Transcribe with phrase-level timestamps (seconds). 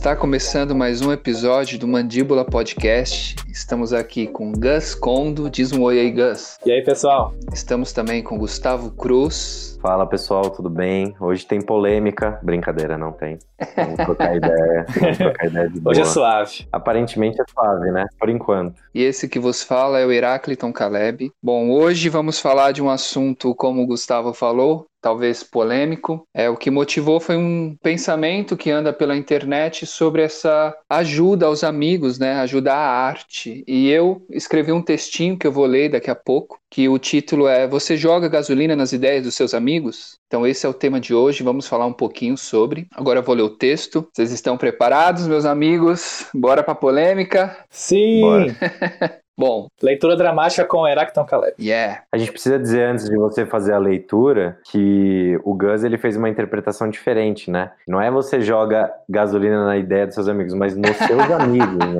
[0.00, 3.36] Está começando mais um episódio do Mandíbula Podcast.
[3.50, 5.50] Estamos aqui com Gus Condo.
[5.50, 6.58] Diz um oi aí, Gus.
[6.64, 7.34] E aí, pessoal?
[7.52, 9.78] Estamos também com Gustavo Cruz.
[9.82, 11.14] Fala pessoal, tudo bem?
[11.20, 12.38] Hoje tem polêmica.
[12.42, 13.38] Brincadeira, não tem.
[13.76, 14.86] Vamos trocar ideia.
[14.98, 15.92] Vamos trocar ideia de boa.
[15.92, 16.68] Hoje é suave.
[16.70, 18.06] Aparentemente é suave, né?
[18.18, 18.80] Por enquanto.
[18.94, 21.30] E esse que vos fala é o Herácliton Caleb.
[21.42, 26.26] Bom, hoje vamos falar de um assunto, como o Gustavo falou, talvez polêmico.
[26.34, 31.64] É o que motivou foi um pensamento que anda pela internet sobre essa ajuda aos
[31.64, 32.34] amigos, né?
[32.40, 33.64] Ajudar a arte.
[33.66, 37.48] E eu escrevi um textinho que eu vou ler daqui a pouco, que o título
[37.48, 40.18] é Você joga gasolina nas ideias dos seus amigos?
[40.26, 42.86] Então esse é o tema de hoje, vamos falar um pouquinho sobre.
[42.92, 44.06] Agora eu vou ler o texto.
[44.12, 46.26] Vocês estão preparados, meus amigos?
[46.34, 47.56] Bora para polêmica?
[47.68, 48.20] Sim.
[48.20, 48.56] Bora.
[49.36, 51.54] Bom, Leitura dramática com Heráclito Caleb.
[51.58, 52.02] yeah.
[52.12, 56.16] A gente precisa dizer antes de você fazer a leitura que o Gus ele fez
[56.16, 57.72] uma interpretação diferente, né?
[57.88, 61.98] Não é você joga gasolina na ideia dos seus amigos, mas nos seus amigos, né?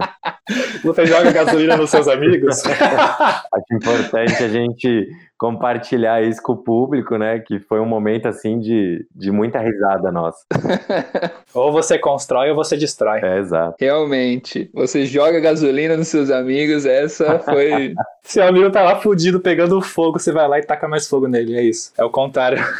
[0.84, 2.62] Você joga gasolina nos seus amigos?
[2.66, 5.08] Acho importante a gente
[5.40, 7.38] compartilhar isso com o público, né?
[7.38, 10.44] Que foi um momento assim de, de muita risada nossa.
[11.54, 13.20] ou você constrói ou você destrói.
[13.22, 13.74] É exato.
[13.80, 14.70] Realmente.
[14.74, 17.94] Você joga gasolina nos seus amigos, essa foi.
[18.22, 21.56] Seu amigo tá lá fudido pegando fogo, você vai lá e taca mais fogo nele.
[21.56, 21.90] É isso.
[21.96, 22.62] É o contrário.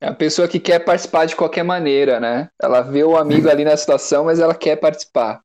[0.00, 2.48] É a pessoa que quer participar de qualquer maneira, né?
[2.62, 5.40] Ela vê o amigo ali na situação, mas ela quer participar.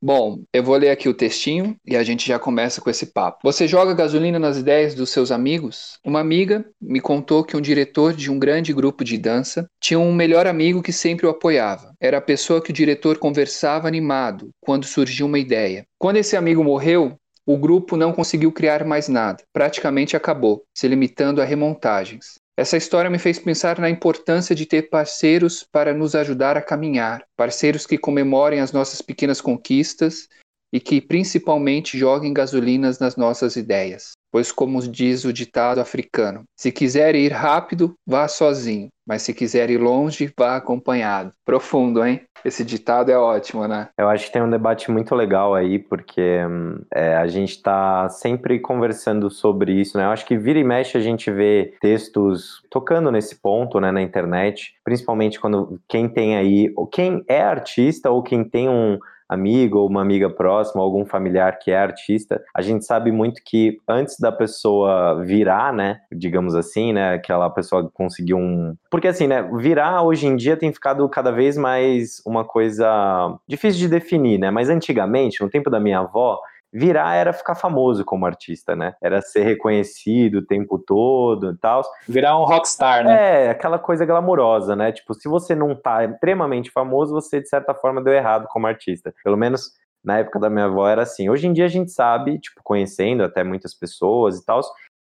[0.00, 3.38] Bom, eu vou ler aqui o textinho e a gente já começa com esse papo.
[3.42, 5.98] Você joga gasolina nas ideias dos seus amigos?
[6.04, 10.14] Uma amiga me contou que um diretor de um grande grupo de dança tinha um
[10.14, 11.94] melhor amigo que sempre o apoiava.
[12.00, 15.84] Era a pessoa que o diretor conversava animado quando surgia uma ideia.
[15.98, 19.44] Quando esse amigo morreu, o grupo não conseguiu criar mais nada.
[19.52, 22.34] Praticamente acabou, se limitando a remontagens.
[22.56, 27.22] Essa história me fez pensar na importância de ter parceiros para nos ajudar a caminhar,
[27.36, 30.26] parceiros que comemorem as nossas pequenas conquistas
[30.72, 34.15] e que principalmente joguem gasolinas nas nossas ideias.
[34.30, 39.70] Pois, como diz o ditado africano, se quiser ir rápido, vá sozinho, mas se quiser
[39.70, 41.32] ir longe, vá acompanhado.
[41.44, 42.22] Profundo, hein?
[42.44, 43.88] Esse ditado é ótimo, né?
[43.98, 48.08] Eu acho que tem um debate muito legal aí, porque hum, é, a gente está
[48.08, 50.04] sempre conversando sobre isso, né?
[50.04, 54.02] Eu acho que vira e mexe a gente vê textos tocando nesse ponto, né, na
[54.02, 58.98] internet, principalmente quando quem tem aí, ou quem é artista ou quem tem um
[59.28, 63.78] amigo ou uma amiga próxima, algum familiar que é artista, a gente sabe muito que
[63.88, 69.42] antes da pessoa virar, né, digamos assim, né, aquela pessoa conseguiu um, porque assim, né,
[69.58, 74.50] virar hoje em dia tem ficado cada vez mais uma coisa difícil de definir, né,
[74.50, 76.40] mas antigamente, no tempo da minha avó,
[76.76, 78.94] virar era ficar famoso como artista, né?
[79.02, 81.82] Era ser reconhecido o tempo todo e tal.
[82.06, 83.46] Virar um rockstar, né?
[83.46, 84.92] É, aquela coisa glamurosa, né?
[84.92, 89.14] Tipo, se você não tá extremamente famoso, você de certa forma deu errado como artista.
[89.24, 89.72] Pelo menos
[90.04, 91.28] na época da minha avó era assim.
[91.28, 94.60] Hoje em dia a gente sabe, tipo, conhecendo até muitas pessoas e tal,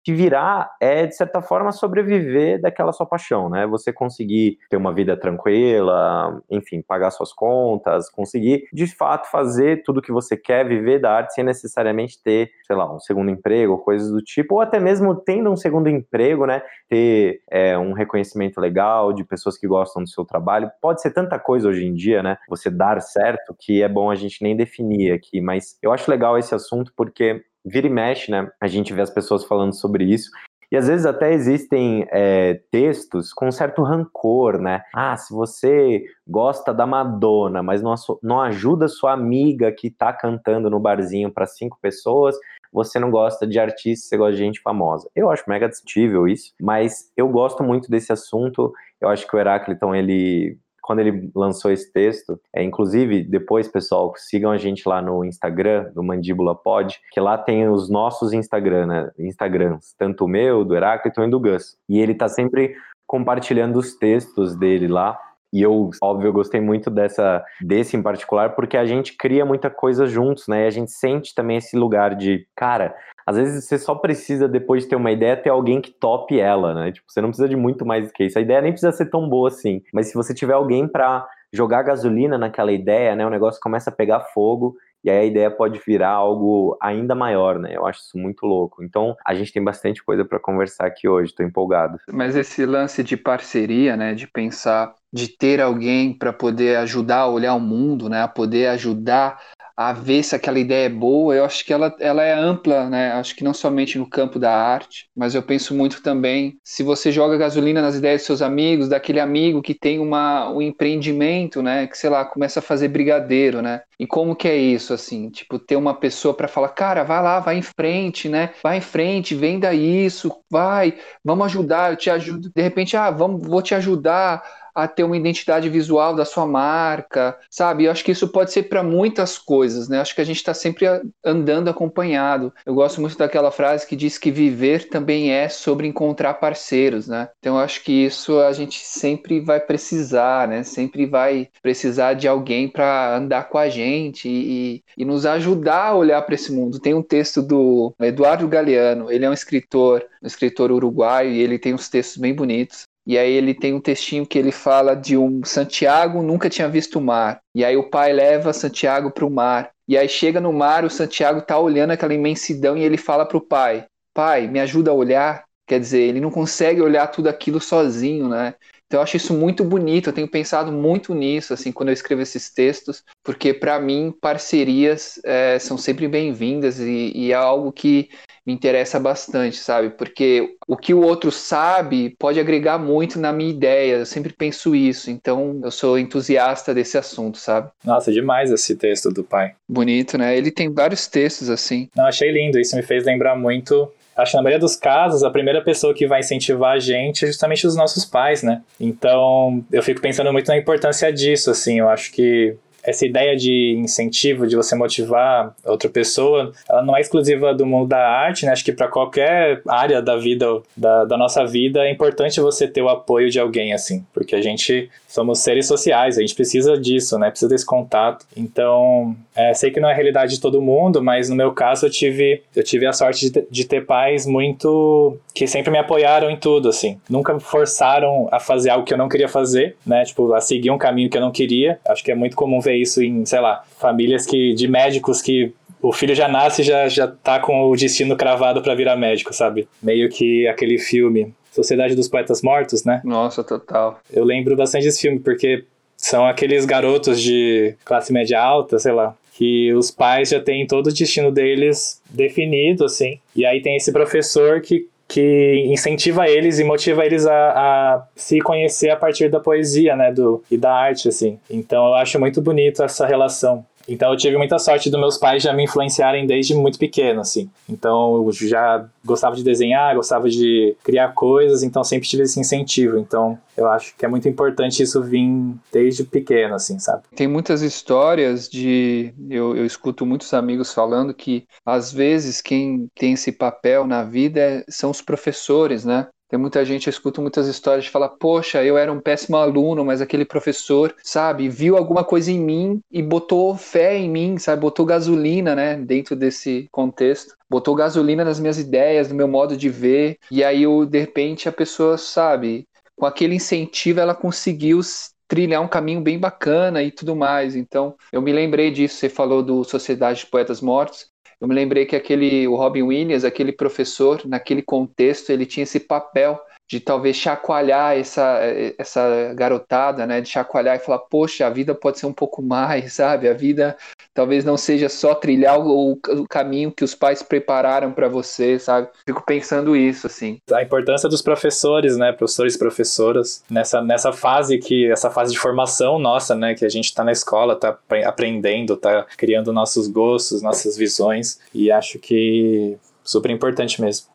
[0.08, 3.66] que virar é, de certa forma, sobreviver daquela sua paixão, né?
[3.66, 10.00] Você conseguir ter uma vida tranquila, enfim, pagar suas contas, conseguir, de fato, fazer tudo
[10.00, 14.10] que você quer, viver da arte sem necessariamente ter, sei lá, um segundo emprego, coisas
[14.10, 16.62] do tipo, ou até mesmo tendo um segundo emprego, né?
[16.88, 20.70] Ter é, um reconhecimento legal de pessoas que gostam do seu trabalho.
[20.80, 22.38] Pode ser tanta coisa hoje em dia, né?
[22.48, 26.38] Você dar certo, que é bom a gente nem definir aqui, mas eu acho legal
[26.38, 28.50] esse assunto porque vira e mexe, né?
[28.60, 30.30] A gente vê as pessoas falando sobre isso.
[30.70, 34.82] E às vezes até existem é, textos com certo rancor, né?
[34.94, 40.68] Ah, se você gosta da Madonna, mas não, não ajuda sua amiga que tá cantando
[40.68, 42.36] no barzinho para cinco pessoas,
[42.70, 45.08] você não gosta de artista, você gosta de gente famosa.
[45.16, 48.70] Eu acho mega discutível isso, mas eu gosto muito desse assunto.
[49.00, 50.58] Eu acho que o Herácliton, ele
[50.88, 55.92] quando ele lançou esse texto, é, inclusive, depois, pessoal, sigam a gente lá no Instagram,
[55.94, 60.74] do Mandíbula Pod, que lá tem os nossos Instagram, né, Instagrams, tanto o meu, do
[60.74, 61.76] Heráclito e do Gus.
[61.86, 62.74] E ele tá sempre
[63.06, 65.18] compartilhando os textos dele lá,
[65.52, 69.70] e eu, óbvio, eu gostei muito dessa, desse em particular, porque a gente cria muita
[69.70, 70.64] coisa juntos, né?
[70.64, 72.94] E a gente sente também esse lugar de, cara,
[73.26, 76.74] às vezes você só precisa, depois de ter uma ideia, ter alguém que tope ela,
[76.74, 76.92] né?
[76.92, 78.38] Tipo, você não precisa de muito mais do que isso.
[78.38, 79.82] A ideia nem precisa ser tão boa assim.
[79.92, 83.26] Mas se você tiver alguém para jogar gasolina naquela ideia, né?
[83.26, 87.58] O negócio começa a pegar fogo e aí a ideia pode virar algo ainda maior,
[87.58, 87.76] né?
[87.76, 88.82] Eu acho isso muito louco.
[88.82, 91.98] Então, a gente tem bastante coisa para conversar aqui hoje, tô empolgado.
[92.12, 97.28] Mas esse lance de parceria, né, de pensar, de ter alguém para poder ajudar a
[97.28, 99.38] olhar o mundo, né, a poder ajudar
[99.76, 103.12] a ver se aquela ideia é boa, eu acho que ela, ela é ampla, né?
[103.12, 107.12] Acho que não somente no campo da arte, mas eu penso muito também se você
[107.12, 111.86] joga gasolina nas ideias dos seus amigos, daquele amigo que tem uma, um empreendimento, né?
[111.86, 113.80] Que sei lá, começa a fazer brigadeiro, né?
[113.98, 115.28] E como que é isso, assim?
[115.30, 118.52] Tipo, ter uma pessoa para falar, cara, vai lá, vai em frente, né?
[118.62, 122.50] Vai em frente, venda isso, vai, vamos ajudar, eu te ajudo.
[122.54, 124.42] De repente, ah, vamos, vou te ajudar
[124.78, 127.84] a ter uma identidade visual da sua marca, sabe?
[127.84, 130.00] Eu acho que isso pode ser para muitas coisas, né?
[130.00, 130.86] Acho que a gente está sempre
[131.24, 132.52] andando acompanhado.
[132.64, 137.28] Eu gosto muito daquela frase que diz que viver também é sobre encontrar parceiros, né?
[137.40, 140.62] Então eu acho que isso a gente sempre vai precisar, né?
[140.62, 143.87] Sempre vai precisar de alguém para andar com a gente
[144.24, 146.78] e, e nos ajudar a olhar para esse mundo.
[146.78, 151.58] Tem um texto do Eduardo Galeano, ele é um escritor, um escritor uruguaio e ele
[151.58, 152.84] tem uns textos bem bonitos.
[153.06, 156.98] E aí ele tem um textinho que ele fala de um Santiago nunca tinha visto
[156.98, 157.40] o mar.
[157.54, 159.70] E aí o pai leva Santiago para o mar.
[159.88, 163.38] E aí chega no mar, o Santiago tá olhando aquela imensidão e ele fala para
[163.38, 165.44] o pai: "Pai, me ajuda a olhar".
[165.66, 168.54] Quer dizer, ele não consegue olhar tudo aquilo sozinho, né?
[168.88, 172.22] Então eu acho isso muito bonito, eu tenho pensado muito nisso, assim, quando eu escrevo
[172.22, 178.08] esses textos, porque para mim parcerias é, são sempre bem-vindas e, e, é algo que
[178.46, 179.90] me interessa bastante, sabe?
[179.90, 184.74] Porque o que o outro sabe pode agregar muito na minha ideia, eu sempre penso
[184.74, 187.70] isso, então eu sou entusiasta desse assunto, sabe?
[187.84, 189.52] Nossa, demais esse texto do pai.
[189.68, 190.34] Bonito, né?
[190.34, 191.90] Ele tem vários textos assim.
[191.94, 195.30] Não, achei lindo, isso me fez lembrar muito acho que na maioria dos casos, a
[195.30, 198.62] primeira pessoa que vai incentivar a gente é justamente os nossos pais, né?
[198.80, 203.76] Então, eu fico pensando muito na importância disso, assim, eu acho que essa ideia de
[203.78, 208.52] incentivo, de você motivar outra pessoa, ela não é exclusiva do mundo da arte, né?
[208.52, 212.80] Acho que para qualquer área da vida, da, da nossa vida, é importante você ter
[212.80, 217.18] o apoio de alguém, assim, porque a gente somos seres sociais, a gente precisa disso,
[217.18, 217.30] né?
[217.30, 218.26] Precisa desse contato.
[218.36, 221.86] Então, é, sei que não é a realidade de todo mundo, mas no meu caso
[221.86, 226.28] eu tive, eu tive a sorte de, de ter pais muito que sempre me apoiaram
[226.28, 227.00] em tudo, assim.
[227.08, 230.04] Nunca me forçaram a fazer algo que eu não queria fazer, né?
[230.04, 231.78] Tipo, a seguir um caminho que eu não queria.
[231.88, 235.54] Acho que é muito comum ver isso em, sei lá, famílias que de médicos que
[235.80, 239.32] o filho já nasce e já, já tá com o destino cravado para virar médico,
[239.32, 239.68] sabe?
[239.80, 243.00] Meio que aquele filme Sociedade dos Poetas Mortos, né?
[243.04, 244.00] Nossa, total.
[244.12, 245.64] Eu lembro bastante desse filme porque
[245.96, 250.88] são aqueles garotos de classe média alta, sei lá, que os pais já têm todo
[250.88, 253.20] o destino deles definido, assim.
[253.36, 258.40] E aí tem esse professor que que incentiva eles e motiva eles a, a, se
[258.40, 261.38] conhecer a partir da poesia, né, do, e da arte, assim.
[261.48, 263.64] Então eu acho muito bonito essa relação.
[263.88, 267.50] Então eu tive muita sorte dos meus pais já me influenciarem desde muito pequeno, assim.
[267.68, 272.98] Então eu já gostava de desenhar, gostava de criar coisas, então sempre tive esse incentivo.
[272.98, 275.28] Então eu acho que é muito importante isso vir
[275.72, 277.02] desde pequeno, assim, sabe?
[277.16, 279.12] Tem muitas histórias de.
[279.28, 284.64] Eu, eu escuto muitos amigos falando que às vezes quem tem esse papel na vida
[284.68, 286.06] são os professores, né?
[286.28, 289.84] Tem muita gente, eu escuto muitas histórias de falar, poxa, eu era um péssimo aluno,
[289.84, 294.60] mas aquele professor, sabe, viu alguma coisa em mim e botou fé em mim, sabe,
[294.60, 297.34] botou gasolina, né, dentro desse contexto.
[297.48, 301.48] Botou gasolina nas minhas ideias, no meu modo de ver, e aí, eu, de repente,
[301.48, 304.80] a pessoa, sabe, com aquele incentivo, ela conseguiu
[305.28, 307.54] trilhar um caminho bem bacana e tudo mais.
[307.54, 308.96] Então, eu me lembrei disso.
[308.96, 311.06] Você falou do Sociedade de Poetas Mortos.
[311.40, 315.78] Eu me lembrei que aquele, o Robin Williams, aquele professor, naquele contexto, ele tinha esse
[315.78, 316.38] papel
[316.68, 318.40] de talvez chacoalhar essa,
[318.76, 320.20] essa garotada, né?
[320.20, 323.26] De chacoalhar e falar, poxa, a vida pode ser um pouco mais, sabe?
[323.26, 323.76] A vida
[324.12, 328.88] talvez não seja só trilhar o, o caminho que os pais prepararam para você, sabe?
[329.06, 330.38] Fico pensando isso, assim.
[330.52, 332.12] A importância dos professores, né?
[332.12, 336.54] Professores e professoras, nessa, nessa fase que, essa fase de formação nossa, né?
[336.54, 341.70] Que a gente tá na escola, tá aprendendo, tá criando nossos gostos, nossas visões, e
[341.70, 344.06] acho que super importante mesmo.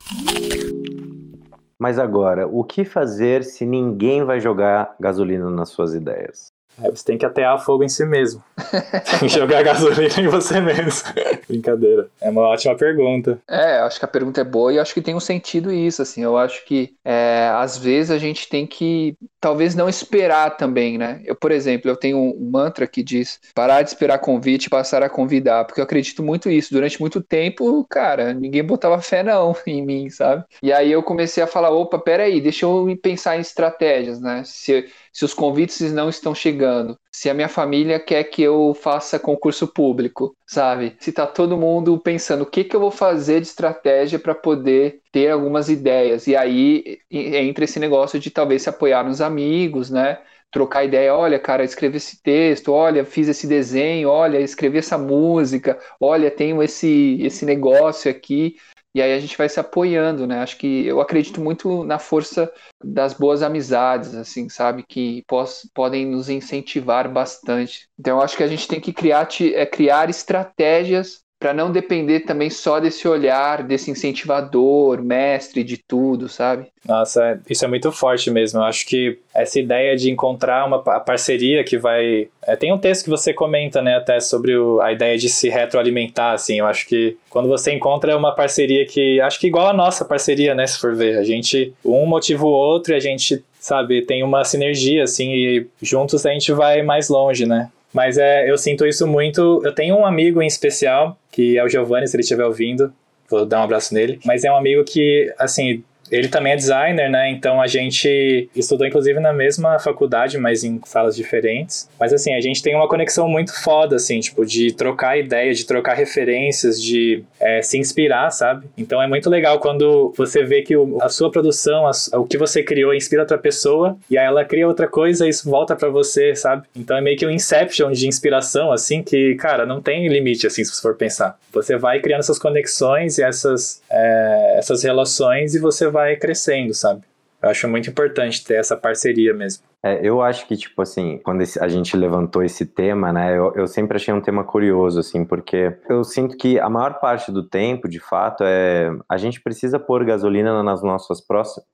[1.84, 6.53] Mas agora, o que fazer se ninguém vai jogar gasolina nas suas ideias?
[6.82, 8.44] É, você tem que atear fogo em si mesmo.
[9.20, 11.14] tem que jogar gasolina em você mesmo.
[11.48, 12.08] Brincadeira.
[12.22, 13.40] É uma ótima pergunta.
[13.48, 16.24] É, acho que a pergunta é boa e acho que tem um sentido isso, assim.
[16.24, 21.22] Eu acho que é, às vezes a gente tem que talvez não esperar também, né?
[21.26, 25.04] Eu, por exemplo, eu tenho um mantra que diz parar de esperar convite e passar
[25.04, 26.74] a convidar, porque eu acredito muito isso.
[26.74, 30.44] Durante muito tempo, cara, ninguém botava fé não em mim, sabe?
[30.62, 34.44] E aí eu comecei a falar, opa, peraí, deixa eu pensar em estratégias, né?
[34.46, 39.20] Se se os convites não estão chegando, se a minha família quer que eu faça
[39.20, 40.96] concurso público, sabe?
[41.00, 45.02] Se tá todo mundo pensando o que, que eu vou fazer de estratégia para poder
[45.12, 46.26] ter algumas ideias.
[46.26, 50.18] E aí entra esse negócio de talvez se apoiar nos amigos, né?
[50.54, 55.80] trocar ideia, olha, cara, escrevi esse texto, olha, fiz esse desenho, olha, escrevi essa música,
[56.00, 58.56] olha, tenho esse, esse negócio aqui.
[58.96, 60.40] E aí a gente vai se apoiando, né?
[60.40, 62.52] Acho que eu acredito muito na força
[62.84, 64.84] das boas amizades, assim, sabe?
[64.84, 67.88] Que pos, podem nos incentivar bastante.
[68.00, 72.50] Então acho que a gente tem que criar, é, criar estratégias para não depender também
[72.50, 76.68] só desse olhar, desse incentivador, mestre de tudo, sabe?
[76.88, 78.62] Nossa, é, isso é muito forte mesmo.
[78.62, 82.30] Eu acho que essa ideia de encontrar uma parceria que vai.
[82.44, 85.50] É, tem um texto que você comenta, né, até sobre o, a ideia de se
[85.50, 86.60] retroalimentar, assim.
[86.60, 89.20] Eu acho que quando você encontra uma parceria que.
[89.20, 91.18] Acho que igual a nossa parceria, né, se for ver.
[91.18, 91.74] A gente.
[91.84, 96.32] Um motiva o outro e a gente, sabe, tem uma sinergia, assim, e juntos a
[96.32, 97.70] gente vai mais longe, né?
[97.94, 99.62] Mas é, eu sinto isso muito.
[99.64, 102.92] Eu tenho um amigo em especial, que é o Giovanni, se ele estiver ouvindo.
[103.30, 104.20] Vou dar um abraço nele.
[104.26, 107.32] Mas é um amigo que, assim, ele também é designer, né?
[107.32, 111.90] Então a gente estudou inclusive na mesma faculdade, mas em salas diferentes.
[112.00, 115.66] Mas assim, a gente tem uma conexão muito foda, assim, tipo, de trocar ideias, de
[115.66, 118.68] trocar referências, de é, se inspirar, sabe?
[118.78, 122.94] Então é muito legal quando você vê que a sua produção, o que você criou
[122.94, 126.68] inspira outra pessoa e aí ela cria outra coisa e isso volta para você, sabe?
[126.76, 130.64] Então é meio que um inception de inspiração, assim, que, cara, não tem limite, assim,
[130.64, 131.38] se você for pensar.
[131.52, 137.04] Você vai criando essas conexões e essas, é, essas relações e você vai crescendo, sabe?
[137.42, 139.64] Eu acho muito importante ter essa parceria mesmo.
[139.86, 143.68] É, eu acho que, tipo assim, quando a gente levantou esse tema, né, eu, eu,
[143.68, 147.90] sempre achei um tema curioso, assim, porque eu sinto que a maior parte do tempo,
[147.90, 151.20] de fato, é a gente precisa pôr gasolina nas nossas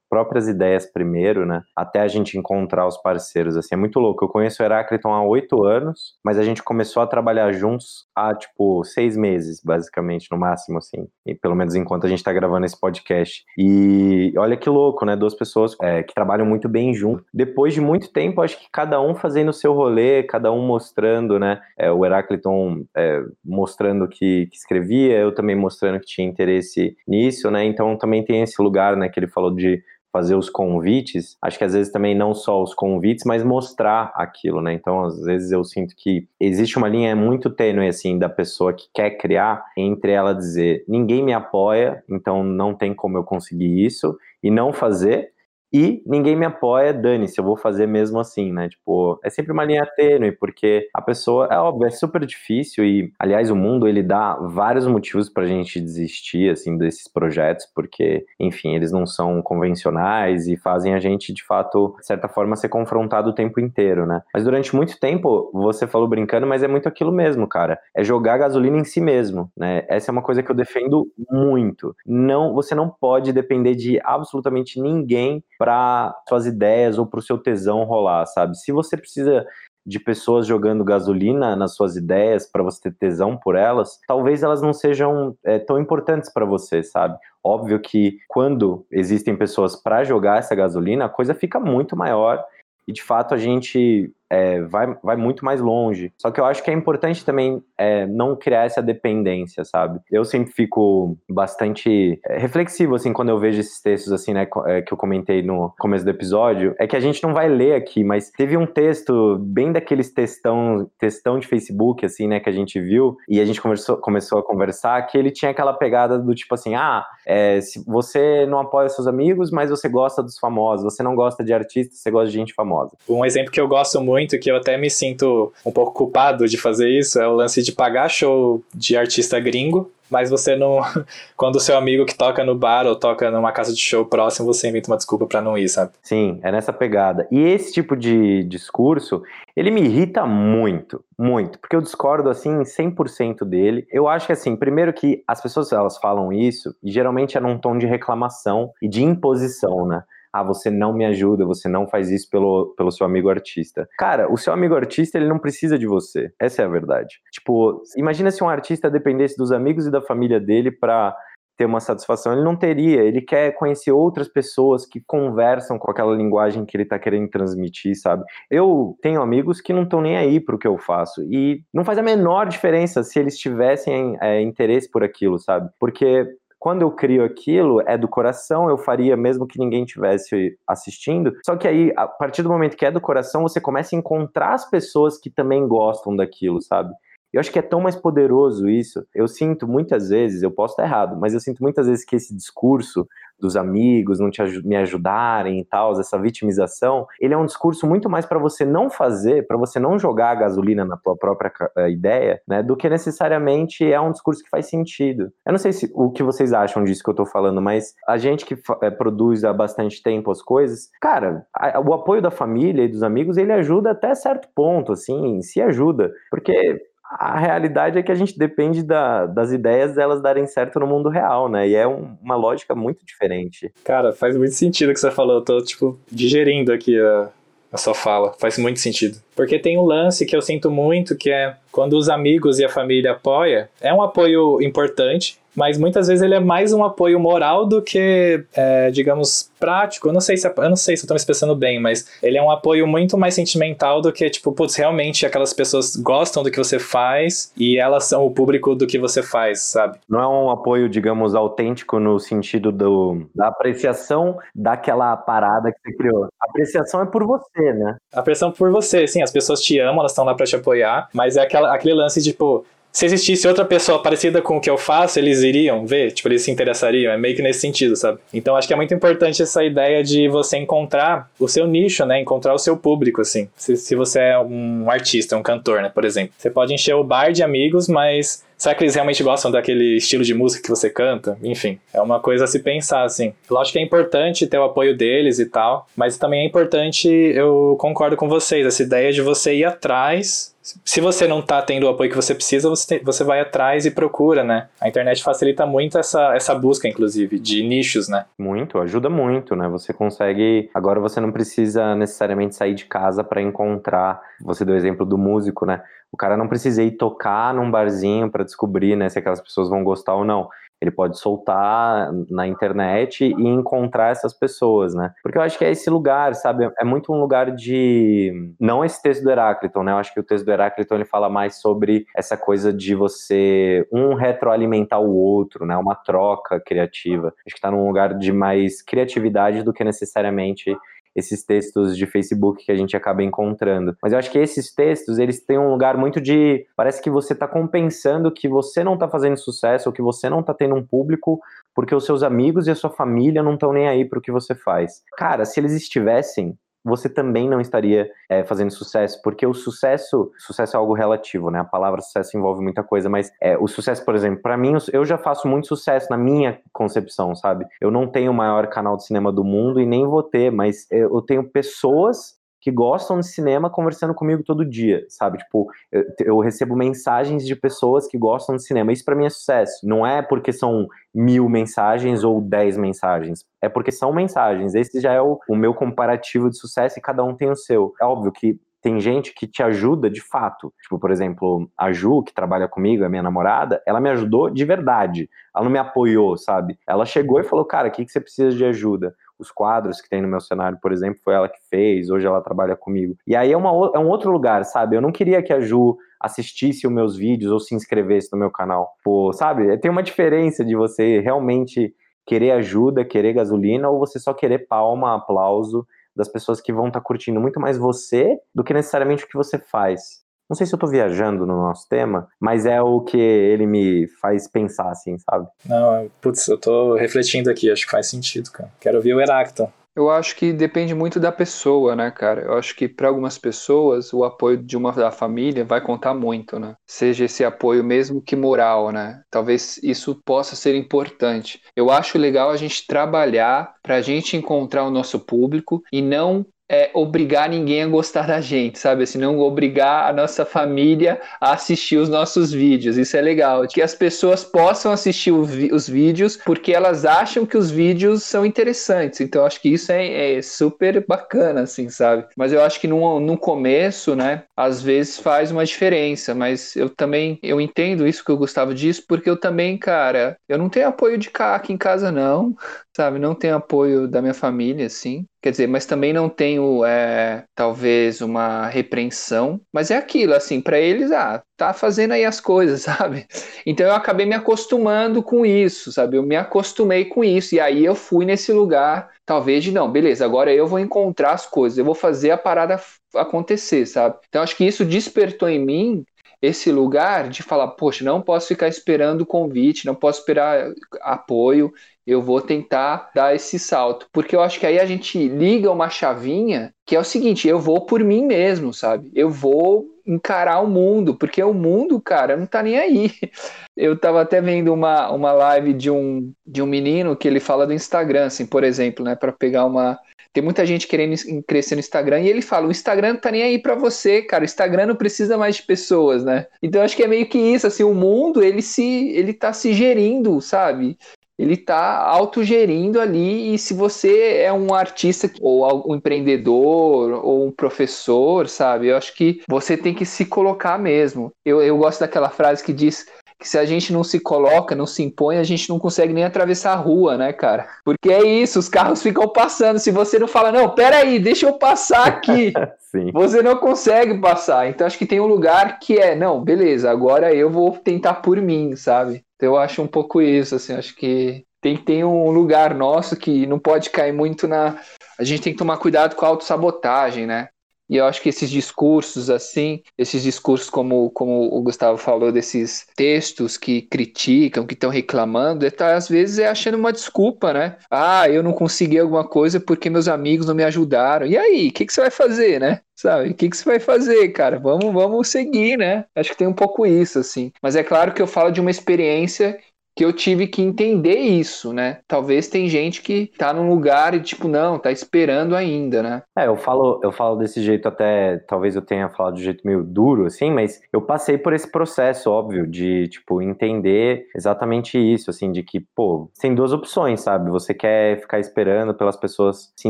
[0.10, 4.25] próprias ideias primeiro, né, até a gente encontrar os parceiros, assim, é muito louco.
[4.25, 8.34] Eu conheço o Herácliton há oito anos, mas a gente começou a trabalhar juntos há,
[8.34, 12.66] tipo, seis meses, basicamente, no máximo, assim, e pelo menos enquanto a gente tá gravando
[12.66, 13.44] esse podcast.
[13.58, 17.24] E olha que louco, né, duas pessoas é, que trabalham muito bem junto.
[17.34, 21.39] Depois de muito tempo, acho que cada um fazendo o seu rolê, cada um mostrando,
[21.39, 21.62] né?
[21.78, 27.50] É, o Herácliton é, mostrando que, que, escrevia, eu também mostrando que tinha interesse nisso,
[27.51, 27.63] né?
[27.66, 31.63] Então também tem esse lugar, né, que ele falou de fazer os convites, acho que
[31.63, 34.74] às vezes também não só os convites, mas mostrar aquilo, né?
[34.74, 38.88] Então, às vezes eu sinto que existe uma linha muito tênue, assim, da pessoa que
[38.94, 44.18] quer criar, entre ela dizer, ninguém me apoia, então não tem como eu conseguir isso,
[44.42, 45.32] e não fazer,
[45.72, 48.70] e ninguém me apoia, dane-se, eu vou fazer mesmo assim, né?
[48.70, 53.12] Tipo, é sempre uma linha tênue, porque a pessoa, é óbvio, é super difícil e,
[53.20, 58.76] aliás, o mundo, ele dá vários motivos pra gente desistir, assim, desses projetos, porque, enfim,
[58.76, 63.30] eles não são convencionais e fazem a gente, de fato, de certa forma, ser confrontado
[63.30, 64.22] o tempo inteiro, né?
[64.34, 67.80] Mas durante muito tempo, você falou brincando, mas é muito aquilo mesmo, cara.
[67.96, 69.84] É jogar gasolina em si mesmo, né?
[69.88, 71.96] Essa é uma coisa que eu defendo muito.
[72.06, 77.38] Não, você não pode depender de absolutamente ninguém para suas ideias ou para o seu
[77.38, 78.58] tesão rolar, sabe?
[78.58, 79.46] Se você precisa
[79.86, 84.62] de pessoas jogando gasolina nas suas ideias para você ter tesão por elas, talvez elas
[84.62, 87.18] não sejam é, tão importantes para você, sabe?
[87.44, 92.44] Óbvio que quando existem pessoas para jogar essa gasolina, a coisa fica muito maior
[92.88, 96.14] e de fato a gente é, vai, vai muito mais longe.
[96.18, 100.00] Só que eu acho que é importante também é, não criar essa dependência, sabe?
[100.12, 104.82] Eu sempre fico bastante é, reflexivo, assim, quando eu vejo esses textos, assim, né, é,
[104.82, 108.04] que eu comentei no começo do episódio, é que a gente não vai ler aqui,
[108.04, 112.80] mas teve um texto bem daqueles textão, textão de Facebook, assim, né, que a gente
[112.80, 116.54] viu, e a gente conversou, começou a conversar, que ele tinha aquela pegada do tipo
[116.54, 121.02] assim, ah, é, se você não apoia seus amigos, mas você gosta dos famosos, você
[121.02, 122.96] não gosta de artistas, você gosta de gente famosa.
[123.08, 126.48] Um exemplo que eu gosto muito muito, que eu até me sinto um pouco culpado
[126.48, 130.80] de fazer isso, é o lance de pagar show de artista gringo mas você não.
[131.38, 134.52] Quando o seu amigo que toca no bar ou toca numa casa de show próximo,
[134.52, 135.92] você inventa uma desculpa para não ir, sabe?
[136.02, 137.28] Sim, é nessa pegada.
[137.30, 139.22] E esse tipo de discurso,
[139.56, 143.86] ele me irrita muito, muito, porque eu discordo assim 100% dele.
[143.92, 147.58] Eu acho que assim, primeiro que as pessoas elas falam isso e geralmente é num
[147.58, 150.04] tom de reclamação e de imposição, né?
[150.34, 153.88] Ah, você não me ajuda, você não faz isso pelo, pelo seu amigo artista.
[153.98, 156.32] Cara, o seu amigo artista, ele não precisa de você.
[156.40, 157.20] Essa é a verdade.
[157.32, 161.16] Tipo, imagina se um artista dependesse dos amigos e da família dele para
[161.60, 163.02] ter uma satisfação, ele não teria.
[163.02, 168.00] Ele quer conhecer outras pessoas que conversam com aquela linguagem que ele tá querendo transmitir,
[168.00, 168.24] sabe?
[168.50, 171.98] Eu tenho amigos que não estão nem aí pro que eu faço e não faz
[171.98, 175.70] a menor diferença se eles tivessem é, interesse por aquilo, sabe?
[175.78, 181.34] Porque quando eu crio aquilo, é do coração, eu faria mesmo que ninguém tivesse assistindo.
[181.46, 184.54] Só que aí, a partir do momento que é do coração, você começa a encontrar
[184.54, 186.94] as pessoas que também gostam daquilo, sabe?
[187.32, 189.06] Eu acho que é tão mais poderoso isso.
[189.13, 192.36] Eu sinto muitas vezes, eu posso estar errado, mas eu sinto muitas vezes que esse
[192.36, 193.08] discurso
[193.39, 198.10] dos amigos não te, me ajudarem e tal, essa vitimização, ele é um discurso muito
[198.10, 201.88] mais para você não fazer, para você não jogar a gasolina na tua própria uh,
[201.88, 205.31] ideia, né, do que necessariamente é um discurso que faz sentido.
[205.46, 208.17] Eu não sei se, o que vocês acham disso que eu tô falando, mas a
[208.17, 212.84] gente que é, produz há bastante tempo as coisas, cara, a, o apoio da família
[212.84, 216.79] e dos amigos, ele ajuda até certo ponto, assim, se ajuda, porque
[217.10, 221.10] a realidade é que a gente depende da, das ideias delas darem certo no mundo
[221.10, 221.68] real, né?
[221.68, 223.74] E é um, uma lógica muito diferente.
[223.84, 225.38] Cara, faz muito sentido o que você falou.
[225.38, 227.30] Eu tô, tipo, digerindo aqui a,
[227.74, 228.34] a sua fala.
[228.39, 229.18] Faz muito sentido.
[229.39, 232.67] Porque tem um lance que eu sinto muito, que é quando os amigos e a
[232.67, 237.65] família apoiam, é um apoio importante, mas muitas vezes ele é mais um apoio moral
[237.65, 240.08] do que, é, digamos, prático.
[240.08, 242.38] Eu não sei se eu não sei se eu tô me expressando bem, mas ele
[242.38, 246.51] é um apoio muito mais sentimental do que, tipo, putz, realmente aquelas pessoas gostam do
[246.51, 249.98] que você faz e elas são o público do que você faz, sabe?
[250.08, 255.98] Não é um apoio, digamos, autêntico no sentido do, da apreciação daquela parada que você
[255.98, 256.25] criou.
[256.41, 257.98] A apreciação é por você, né?
[258.13, 261.08] A apreciação por você, sim, as pessoas te amam, elas estão lá para te apoiar,
[261.14, 264.70] mas é aquela, aquele lance de, tipo, se existisse outra pessoa parecida com o que
[264.70, 268.20] eu faço, eles iriam ver, tipo, eles se interessariam, é meio que nesse sentido, sabe?
[268.34, 272.20] Então acho que é muito importante essa ideia de você encontrar o seu nicho, né?
[272.20, 273.48] Encontrar o seu público, assim.
[273.56, 276.34] Se, se você é um artista, um cantor, né, por exemplo.
[276.38, 280.24] Você pode encher o bar de amigos, mas será que eles realmente gostam daquele estilo
[280.24, 281.38] de música que você canta?
[281.42, 283.34] Enfim, é uma coisa a se pensar, assim.
[283.50, 287.75] Lógico que é importante ter o apoio deles e tal, mas também é importante, eu
[287.80, 290.54] concordo com vocês, essa ideia de você ir atrás
[290.86, 293.92] se você não está tendo o apoio que você precisa, você, você vai atrás e
[293.92, 294.68] procura, né?
[294.80, 298.25] A internet facilita muito essa, essa busca, inclusive, de nichos, né?
[298.38, 299.68] Muito, ajuda muito, né?
[299.70, 300.70] Você consegue.
[300.74, 304.22] Agora você não precisa necessariamente sair de casa para encontrar.
[304.42, 305.82] Você deu o exemplo do músico, né?
[306.12, 309.84] O cara não precisa ir tocar num barzinho para descobrir, né, se aquelas pessoas vão
[309.84, 310.50] gostar ou não
[310.82, 315.13] ele pode soltar na internet e encontrar essas pessoas, né?
[315.22, 316.70] Porque eu acho que é esse lugar, sabe?
[316.79, 318.53] É muito um lugar de.
[318.60, 319.91] Não esse texto do Heráclito, né?
[319.91, 323.86] Eu acho que o texto do Heráclito ele fala mais sobre essa coisa de você
[323.91, 325.75] um retroalimentar o outro, né?
[325.75, 327.34] Uma troca criativa.
[327.46, 330.75] Acho que tá num lugar de mais criatividade do que necessariamente
[331.20, 333.96] esses textos de Facebook que a gente acaba encontrando.
[334.02, 336.65] Mas eu acho que esses textos, eles têm um lugar muito de.
[336.76, 340.39] Parece que você está compensando que você não está fazendo sucesso ou que você não
[340.39, 341.39] está tendo um público
[341.76, 344.32] porque os seus amigos e a sua família não estão nem aí para o que
[344.32, 345.02] você faz.
[345.17, 350.76] Cara, se eles estivessem, você também não estaria é, fazendo sucesso, porque o sucesso, sucesso
[350.76, 351.60] é algo relativo, né?
[351.60, 355.06] A palavra sucesso envolve muita coisa, mas é, o sucesso, por exemplo, para mim, eu
[355.06, 357.65] já faço muito sucesso na minha concepção, sabe?
[357.82, 360.88] Eu não tenho o maior canal de cinema do mundo e nem vou ter, mas
[360.92, 365.38] eu tenho pessoas que gostam de cinema conversando comigo todo dia, sabe?
[365.38, 368.91] Tipo, eu, eu recebo mensagens de pessoas que gostam de cinema.
[368.91, 369.88] Isso para mim é sucesso.
[369.88, 373.45] Não é porque são mil mensagens ou dez mensagens.
[373.62, 374.76] É porque são mensagens.
[374.76, 377.93] Esse já é o, o meu comparativo de sucesso e cada um tem o seu.
[378.02, 380.74] É óbvio que tem gente que te ajuda de fato.
[380.82, 384.63] Tipo, por exemplo, a Ju, que trabalha comigo, a minha namorada, ela me ajudou de
[384.63, 385.30] verdade.
[385.54, 386.78] Ela não me apoiou, sabe?
[386.88, 389.13] Ela chegou e falou, cara, o que, que você precisa de ajuda?
[389.39, 392.41] Os quadros que tem no meu cenário, por exemplo, foi ela que fez, hoje ela
[392.41, 393.15] trabalha comigo.
[393.25, 394.95] E aí é, uma, é um outro lugar, sabe?
[394.95, 398.52] Eu não queria que a Ju assistisse os meus vídeos ou se inscrevesse no meu
[398.52, 398.91] canal.
[399.04, 399.78] Pô, sabe?
[399.78, 401.93] Tem uma diferença de você realmente
[402.25, 406.99] querer ajuda, querer gasolina, ou você só querer palma, aplauso das pessoas que vão estar
[406.99, 410.21] tá curtindo muito mais você do que necessariamente o que você faz.
[410.50, 414.08] Não sei se eu tô viajando no nosso tema, mas é o que ele me
[414.20, 415.48] faz pensar, assim, sabe?
[415.64, 418.72] Não, putz, eu tô refletindo aqui, acho que faz sentido, cara.
[418.80, 419.72] Quero ouvir o Heracton.
[419.96, 422.42] Eu acho que depende muito da pessoa, né, cara?
[422.44, 426.58] Eu acho que para algumas pessoas o apoio de uma da família vai contar muito,
[426.58, 426.76] né?
[426.88, 429.22] Seja esse apoio mesmo que moral, né?
[429.30, 431.62] Talvez isso possa ser importante.
[431.76, 436.46] Eu acho legal a gente trabalhar para a gente encontrar o nosso público e não
[436.69, 439.03] é, obrigar ninguém a gostar da gente, sabe?
[439.03, 442.97] Assim, não obrigar a nossa família a assistir os nossos vídeos.
[442.97, 443.67] Isso é legal.
[443.67, 449.19] Que as pessoas possam assistir os vídeos porque elas acham que os vídeos são interessantes.
[449.19, 452.25] Então, acho que isso é, é, super bacana, assim, sabe?
[452.38, 456.36] Mas eu acho que no, no começo, né, às vezes faz uma diferença.
[456.36, 460.58] Mas eu também, eu entendo isso que o Gustavo disse, porque eu também, cara, eu
[460.58, 462.55] não tenho apoio de cá aqui em casa, não
[462.99, 463.17] sabe?
[463.17, 465.25] Não tenho apoio da minha família, assim.
[465.41, 469.62] Quer dizer, mas também não tenho, é, talvez, uma repreensão.
[469.71, 473.25] Mas é aquilo, assim, para eles, ah, tá fazendo aí as coisas, sabe?
[473.65, 476.17] Então eu acabei me acostumando com isso, sabe?
[476.17, 477.56] Eu me acostumei com isso.
[477.56, 481.45] E aí eu fui nesse lugar, talvez, de não, beleza, agora eu vou encontrar as
[481.45, 482.82] coisas, eu vou fazer a parada
[483.15, 484.17] acontecer, sabe?
[484.28, 486.06] Então acho que isso despertou em mim
[486.41, 490.71] esse lugar de falar, poxa, não posso ficar esperando convite, não posso esperar
[491.02, 491.73] apoio,
[492.10, 494.08] eu vou tentar dar esse salto.
[494.12, 497.60] Porque eu acho que aí a gente liga uma chavinha que é o seguinte, eu
[497.60, 499.12] vou por mim mesmo, sabe?
[499.13, 503.12] Eu vou encarar o mundo, porque o mundo, cara, não tá nem aí.
[503.78, 507.65] Eu tava até vendo uma, uma live de um, de um menino que ele fala
[507.65, 510.00] do Instagram, assim, por exemplo, né, para pegar uma
[510.32, 511.15] tem muita gente querendo
[511.48, 514.43] crescer no Instagram e ele fala: o Instagram não tá nem aí para você, cara.
[514.43, 516.45] O Instagram não precisa mais de pessoas, né?
[516.62, 519.74] Então acho que é meio que isso, assim, o mundo ele se ele tá se
[519.74, 520.98] gerindo, sabe?
[521.39, 527.52] Ele tá autogerindo ali e se você é um artista ou um empreendedor ou um
[527.52, 528.88] professor, sabe?
[528.88, 531.32] Eu acho que você tem que se colocar mesmo.
[531.45, 533.06] Eu, eu gosto daquela frase que diz
[533.39, 536.25] que se a gente não se coloca, não se impõe, a gente não consegue nem
[536.25, 537.69] atravessar a rua, né, cara?
[537.86, 539.80] Porque é isso, os carros ficam passando.
[539.80, 542.52] Se você não fala, não, peraí, deixa eu passar aqui,
[543.13, 544.67] você não consegue passar.
[544.67, 548.41] Então acho que tem um lugar que é, não, beleza, agora eu vou tentar por
[548.41, 549.23] mim, sabe?
[549.39, 553.15] Então eu acho um pouco isso, assim, acho que tem que ter um lugar nosso
[553.15, 554.78] que não pode cair muito na.
[555.17, 557.47] A gente tem que tomar cuidado com a autossabotagem, né?
[557.89, 562.86] E eu acho que esses discursos, assim, esses discursos, como, como o Gustavo falou, desses
[562.95, 567.78] textos que criticam, que estão reclamando, é, tá, às vezes é achando uma desculpa, né?
[567.89, 571.25] Ah, eu não consegui alguma coisa porque meus amigos não me ajudaram.
[571.25, 572.82] E aí, o que, que você vai fazer, né?
[572.95, 573.30] Sabe?
[573.30, 574.60] O que, que você vai fazer, cara?
[574.60, 576.06] Vamos, vamos seguir, né?
[576.13, 577.52] Acho que tem um pouco isso, assim.
[577.62, 579.58] Mas é claro que eu falo de uma experiência
[580.00, 582.00] que eu tive que entender isso, né?
[582.08, 586.24] Talvez tem gente que tá num lugar e tipo, não, tá esperando ainda, né?
[586.38, 589.84] É, eu falo, eu falo desse jeito até, talvez eu tenha falado de jeito meio
[589.84, 595.52] duro assim, mas eu passei por esse processo, óbvio, de tipo entender exatamente isso, assim,
[595.52, 597.52] de que, pô, tem duas opções, sabe?
[597.52, 599.90] Você quer ficar esperando pelas pessoas se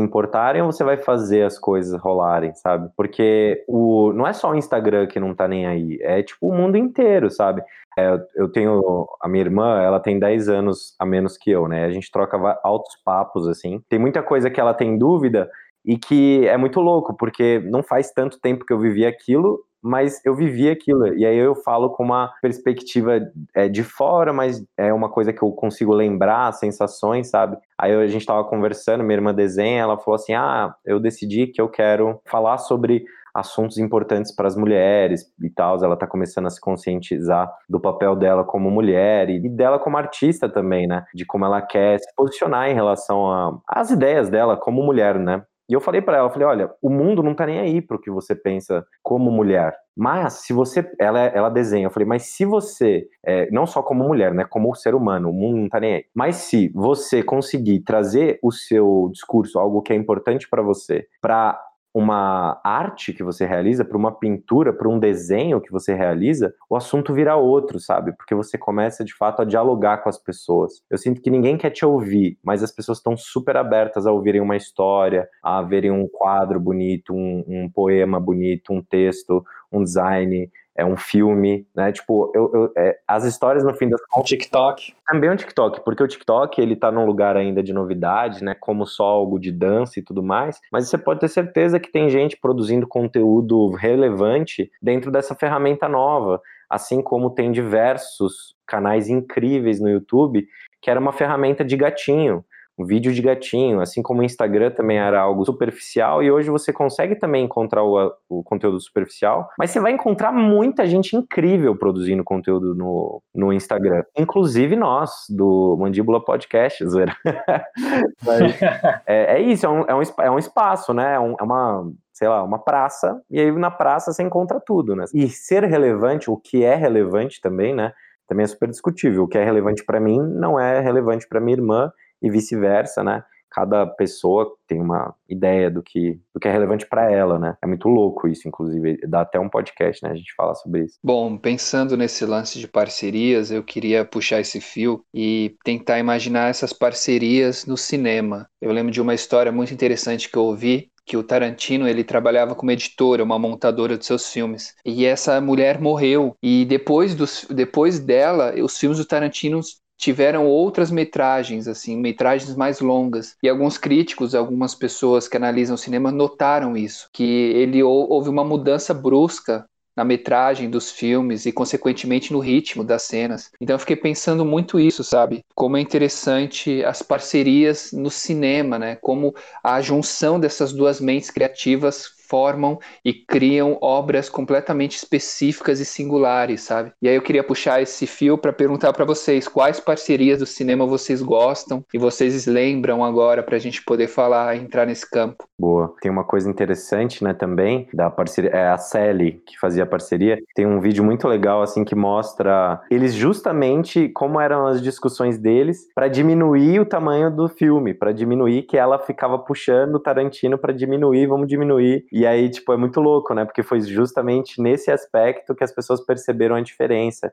[0.00, 2.90] importarem ou você vai fazer as coisas rolarem, sabe?
[2.96, 6.52] Porque o não é só o Instagram que não tá nem aí, é tipo o
[6.52, 7.62] mundo inteiro, sabe?
[8.00, 11.84] É, eu tenho a minha irmã, ela tem 10 anos a menos que eu, né?
[11.84, 13.82] A gente troca altos papos, assim.
[13.88, 15.50] Tem muita coisa que ela tem dúvida
[15.84, 20.20] e que é muito louco, porque não faz tanto tempo que eu vivi aquilo, mas
[20.24, 21.14] eu vivi aquilo.
[21.16, 23.20] E aí eu falo com uma perspectiva
[23.54, 27.56] é, de fora, mas é uma coisa que eu consigo lembrar, sensações, sabe?
[27.78, 31.60] Aí a gente tava conversando, minha irmã desenha, ela falou assim: ah, eu decidi que
[31.60, 35.82] eu quero falar sobre assuntos importantes para as mulheres e tal.
[35.82, 40.48] Ela está começando a se conscientizar do papel dela como mulher e dela como artista
[40.48, 41.04] também, né?
[41.14, 45.42] De como ela quer se posicionar em relação às ideias dela como mulher, né?
[45.70, 48.00] E eu falei para ela, eu falei, olha, o mundo não tá nem aí pro
[48.00, 49.72] que você pensa como mulher.
[49.96, 54.02] Mas se você, ela, ela desenha, eu falei, mas se você, é, não só como
[54.02, 56.04] mulher, né, como ser humano, o mundo não tá nem aí.
[56.12, 61.56] Mas se você conseguir trazer o seu discurso, algo que é importante para você, para
[61.92, 66.76] uma arte que você realiza, para uma pintura, para um desenho que você realiza, o
[66.76, 68.12] assunto vira outro, sabe?
[68.12, 70.82] Porque você começa de fato a dialogar com as pessoas.
[70.88, 74.40] Eu sinto que ninguém quer te ouvir, mas as pessoas estão super abertas a ouvirem
[74.40, 80.50] uma história, a verem um quadro bonito, um, um poema bonito, um texto, um design
[80.80, 81.92] é um filme, né?
[81.92, 84.30] Tipo, eu, eu é, as histórias no fim das contas.
[84.30, 84.94] TikTok.
[85.06, 88.56] Também um TikTok, porque o TikTok ele tá num lugar ainda de novidade, né?
[88.58, 90.58] Como só algo de dança e tudo mais.
[90.72, 96.40] Mas você pode ter certeza que tem gente produzindo conteúdo relevante dentro dessa ferramenta nova.
[96.68, 100.46] Assim como tem diversos canais incríveis no YouTube
[100.80, 102.42] que era uma ferramenta de gatinho
[102.84, 107.14] vídeo de gatinho, assim como o Instagram também era algo superficial, e hoje você consegue
[107.14, 112.74] também encontrar o, o conteúdo superficial, mas você vai encontrar muita gente incrível produzindo conteúdo
[112.74, 116.84] no, no Instagram, inclusive nós, do Mandíbula Podcast,
[119.06, 121.14] é, é, isso, é um, é, um, é um espaço, né?
[121.14, 124.94] É, um, é uma sei lá, uma praça, e aí na praça você encontra tudo,
[124.94, 125.06] né?
[125.14, 127.94] E ser relevante, o que é relevante também, né?
[128.28, 129.24] Também é super discutível.
[129.24, 131.90] O que é relevante para mim não é relevante para minha irmã
[132.22, 133.24] e vice-versa, né?
[133.50, 137.56] Cada pessoa tem uma ideia do que, do que é relevante para ela, né?
[137.60, 139.00] É muito louco isso, inclusive.
[139.08, 140.12] Dá até um podcast, né?
[140.12, 140.98] A gente fala sobre isso.
[141.02, 146.72] Bom, pensando nesse lance de parcerias, eu queria puxar esse fio e tentar imaginar essas
[146.72, 148.48] parcerias no cinema.
[148.60, 152.54] Eu lembro de uma história muito interessante que eu ouvi que o Tarantino ele trabalhava
[152.54, 154.76] como editora, uma montadora de seus filmes.
[154.84, 159.60] E essa mulher morreu e depois dos, depois dela, os filmes do Tarantino
[160.00, 163.36] tiveram outras metragens, assim, metragens mais longas.
[163.42, 168.42] E alguns críticos, algumas pessoas que analisam o cinema notaram isso, que ele houve uma
[168.42, 173.50] mudança brusca na metragem dos filmes e, consequentemente, no ritmo das cenas.
[173.60, 175.44] Então, eu fiquei pensando muito isso, sabe?
[175.54, 178.96] Como é interessante as parcerias no cinema, né?
[178.96, 186.62] Como a junção dessas duas mentes criativas formam e criam obras completamente específicas e singulares,
[186.62, 186.92] sabe?
[187.02, 190.86] E aí eu queria puxar esse fio para perguntar para vocês quais parcerias do cinema
[190.86, 195.44] vocês gostam e vocês lembram agora para a gente poder falar, entrar nesse campo.
[195.58, 195.92] Boa.
[196.00, 200.38] Tem uma coisa interessante, né, também, da parceria, é a Sally que fazia a parceria.
[200.54, 205.88] Tem um vídeo muito legal, assim, que mostra eles justamente como eram as discussões deles
[205.94, 210.72] para diminuir o tamanho do filme, para diminuir que ela ficava puxando o Tarantino para
[210.72, 212.04] diminuir, vamos diminuir.
[212.12, 216.04] E aí, tipo, é muito louco, né, porque foi justamente nesse aspecto que as pessoas
[216.04, 217.32] perceberam a diferença.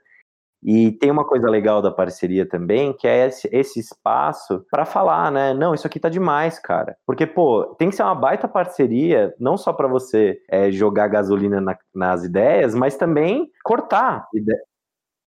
[0.63, 5.54] E tem uma coisa legal da parceria também, que é esse, espaço para falar, né?
[5.54, 6.97] Não, isso aqui tá demais, cara.
[7.06, 11.62] Porque, pô, tem que ser uma baita parceria, não só para você é, jogar gasolina
[11.62, 14.28] na, nas ideias, mas também cortar.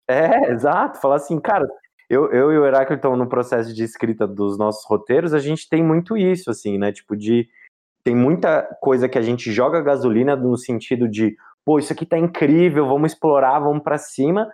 [0.10, 1.00] É, exato.
[1.00, 1.68] Falar assim, cara,
[2.10, 5.84] eu, eu e o Heráclito no processo de escrita dos nossos roteiros, a gente tem
[5.84, 6.92] muito isso, assim, né?
[6.92, 7.48] Tipo, de.
[8.04, 11.36] Tem muita coisa que a gente joga gasolina no sentido de,
[11.66, 14.48] pô, isso aqui tá incrível, vamos explorar, vamos para cima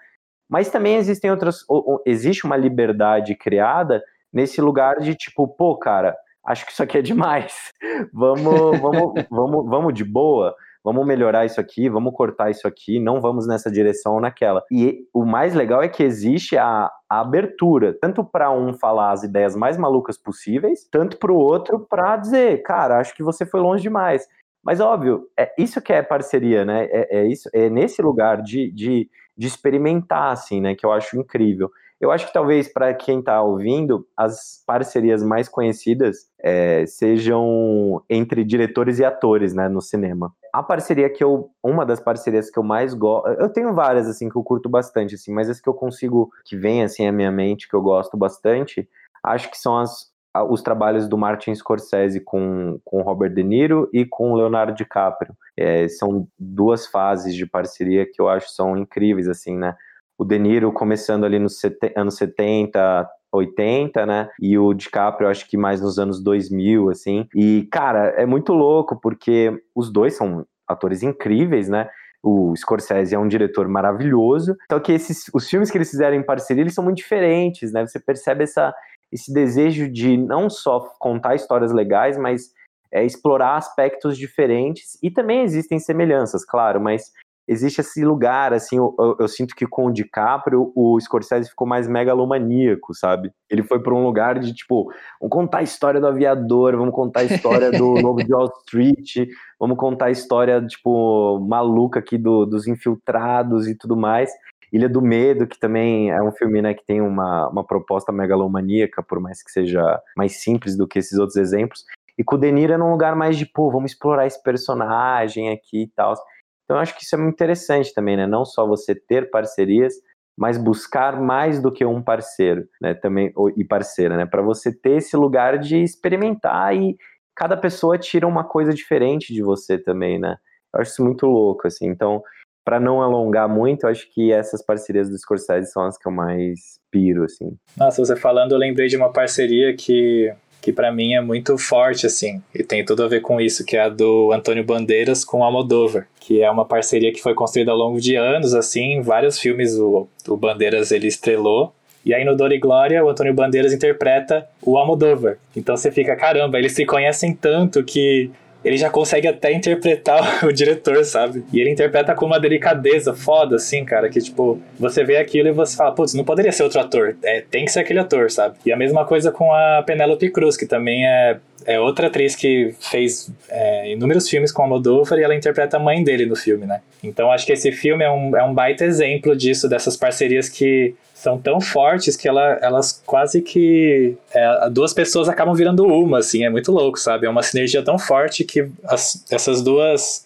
[0.50, 1.66] mas também existem outras.
[2.06, 7.02] Existe uma liberdade criada nesse lugar de tipo, pô, cara, acho que isso aqui é
[7.02, 7.72] demais.
[8.14, 10.56] vamos, vamos, vamos, vamos de boa.
[10.84, 14.64] Vamos melhorar isso aqui, vamos cortar isso aqui, não vamos nessa direção ou naquela.
[14.72, 19.24] E o mais legal é que existe a, a abertura, tanto para um falar as
[19.24, 23.60] ideias mais malucas possíveis, tanto para o outro para dizer, cara, acho que você foi
[23.60, 24.28] longe demais.
[24.64, 26.86] Mas óbvio, é isso que é parceria, né?
[26.86, 30.76] É, é isso, é nesse lugar de, de de experimentar, assim, né?
[30.76, 31.70] Que eu acho incrível.
[32.00, 38.44] Eu acho que talvez para quem está ouvindo, as parcerias mais conhecidas é, sejam entre
[38.44, 40.34] diretores e atores, né, no cinema.
[40.54, 44.30] A parceria que eu, uma das parcerias que eu mais gosto, eu tenho várias assim
[44.30, 47.32] que eu curto bastante, assim, mas as que eu consigo que vem assim à minha
[47.32, 48.88] mente que eu gosto bastante,
[49.24, 50.14] acho que são as
[50.50, 55.36] os trabalhos do Martin Scorsese com, com Robert De Niro e com Leonardo DiCaprio.
[55.56, 59.76] É, são duas fases de parceria que eu acho são incríveis, assim, né?
[60.18, 61.60] O De Niro começando ali nos
[61.96, 64.30] anos 70, 80, né?
[64.40, 67.28] E o DiCaprio, acho que mais nos anos 2000, assim.
[67.36, 71.90] E, cara, é muito louco, porque os dois são atores incríveis, né?
[72.24, 74.56] O Scorsese é um diretor maravilhoso.
[74.72, 77.86] Só que esses, os filmes que eles fizeram em parceria, eles são muito diferentes, né?
[77.86, 78.74] Você percebe essa,
[79.12, 82.52] esse desejo de não só contar histórias legais, mas
[82.92, 84.98] é, explorar aspectos diferentes.
[85.04, 87.12] E também existem semelhanças, claro, mas
[87.48, 91.68] existe esse lugar, assim, eu, eu, eu, sinto que com o DiCaprio, o Scorsese ficou
[91.68, 93.32] mais megalomaníaco, sabe?
[93.50, 97.22] Ele foi para um lugar de, tipo, vamos contar a história do aviador, vamos contar
[97.22, 99.30] a história do Lobo de Wall Street,
[99.60, 104.32] vamos contar a história, tipo, maluca aqui do, dos infiltrados e tudo mais.
[104.74, 109.02] Ilha do Medo, que também é um filme né, que tem uma, uma proposta megalomaníaca,
[109.04, 111.86] por mais que seja mais simples do que esses outros exemplos.
[112.18, 115.84] E com o Deniro é num lugar mais de, pô, vamos explorar esse personagem aqui
[115.84, 116.16] e tal.
[116.66, 118.28] Então acho que isso é muito interessante também, né?
[118.28, 119.94] Não só você ter parcerias,
[120.38, 122.94] mas buscar mais do que um parceiro, né?
[122.94, 124.26] Também e parceira, né?
[124.26, 126.98] Para você ter esse lugar de experimentar e
[127.36, 130.36] cada pessoa tira uma coisa diferente de você também, né?
[130.74, 131.88] Eu acho isso muito louco, assim.
[131.88, 132.22] Então,
[132.66, 136.80] para não alongar muito, acho que essas parcerias do Scorsese são as que eu mais
[136.92, 137.56] piro, assim.
[137.78, 140.34] Nossa, você falando, eu lembrei de uma parceria que,
[140.66, 143.78] que para mim é muito forte, assim, e tem tudo a ver com isso, que
[143.78, 147.78] é a do Antônio Bandeiras com Almodóvar, que é uma parceria que foi construída ao
[147.78, 151.72] longo de anos, assim, vários filmes o, o Bandeiras ele estrelou,
[152.04, 155.38] e aí no Dor e Glória, o Antônio Bandeiras interpreta o Almodóvar.
[155.56, 158.32] Então você fica, caramba, eles se conhecem tanto que
[158.66, 161.44] ele já consegue até interpretar o diretor, sabe?
[161.54, 165.52] E ele interpreta com uma delicadeza foda, assim, cara, que tipo, você vê aquilo e
[165.52, 168.56] você fala, putz, não poderia ser outro ator, é, tem que ser aquele ator, sabe?
[168.66, 172.74] E a mesma coisa com a Penélope Cruz, que também é, é outra atriz que
[172.80, 176.66] fez é, inúmeros filmes com a Moldova e ela interpreta a mãe dele no filme,
[176.66, 176.82] né?
[177.04, 180.96] Então acho que esse filme é um, é um baita exemplo disso, dessas parcerias que
[181.26, 186.46] são tão fortes que ela, elas quase que é, duas pessoas acabam virando uma, assim,
[186.46, 187.26] é muito louco, sabe?
[187.26, 190.25] É uma sinergia tão forte que as, essas duas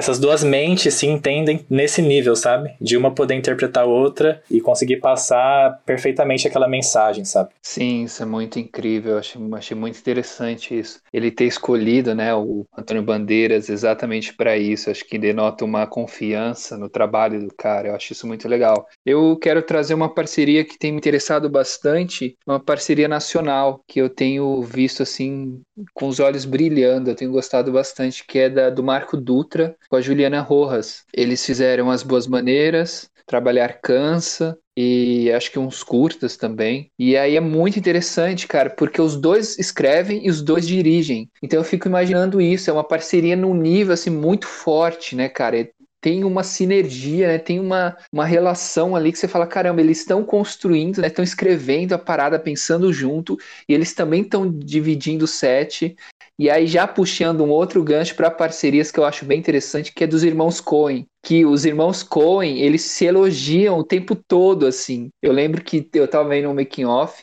[0.00, 2.74] essas duas mentes se entendem nesse nível, sabe?
[2.80, 7.50] De uma poder interpretar a outra e conseguir passar perfeitamente aquela mensagem, sabe?
[7.60, 9.18] Sim, isso é muito incrível.
[9.18, 11.00] Achei, achei muito interessante isso.
[11.12, 14.90] Ele ter escolhido, né, o Antônio Bandeiras exatamente para isso.
[14.90, 17.88] Acho que denota uma confiança no trabalho do cara.
[17.88, 18.86] Eu acho isso muito legal.
[19.04, 24.08] Eu quero trazer uma parceria que tem me interessado bastante, uma parceria nacional que eu
[24.08, 25.60] tenho visto assim
[25.92, 27.10] com os olhos brilhando.
[27.10, 31.02] Eu tenho gostado bastante, que é da do Marco Dutra com a Juliana Rojas.
[31.12, 36.90] Eles fizeram As Boas Maneiras, Trabalhar Cansa e acho que uns curtas também.
[36.98, 41.28] E aí é muito interessante, cara, porque os dois escrevem e os dois dirigem.
[41.42, 45.68] Então eu fico imaginando isso, é uma parceria num nível assim muito forte, né, cara?
[46.00, 47.38] tem uma sinergia, né?
[47.38, 51.08] Tem uma, uma relação ali que você fala, caramba, eles estão construindo, né?
[51.08, 53.36] Estão escrevendo a parada, pensando junto,
[53.68, 55.94] e eles também estão dividindo o set.
[56.40, 60.04] E aí já puxando um outro gancho para parcerias que eu acho bem interessante, que
[60.04, 65.10] é dos irmãos Coen, que os irmãos Coen, eles se elogiam o tempo todo assim.
[65.20, 67.22] Eu lembro que eu tava vendo um making off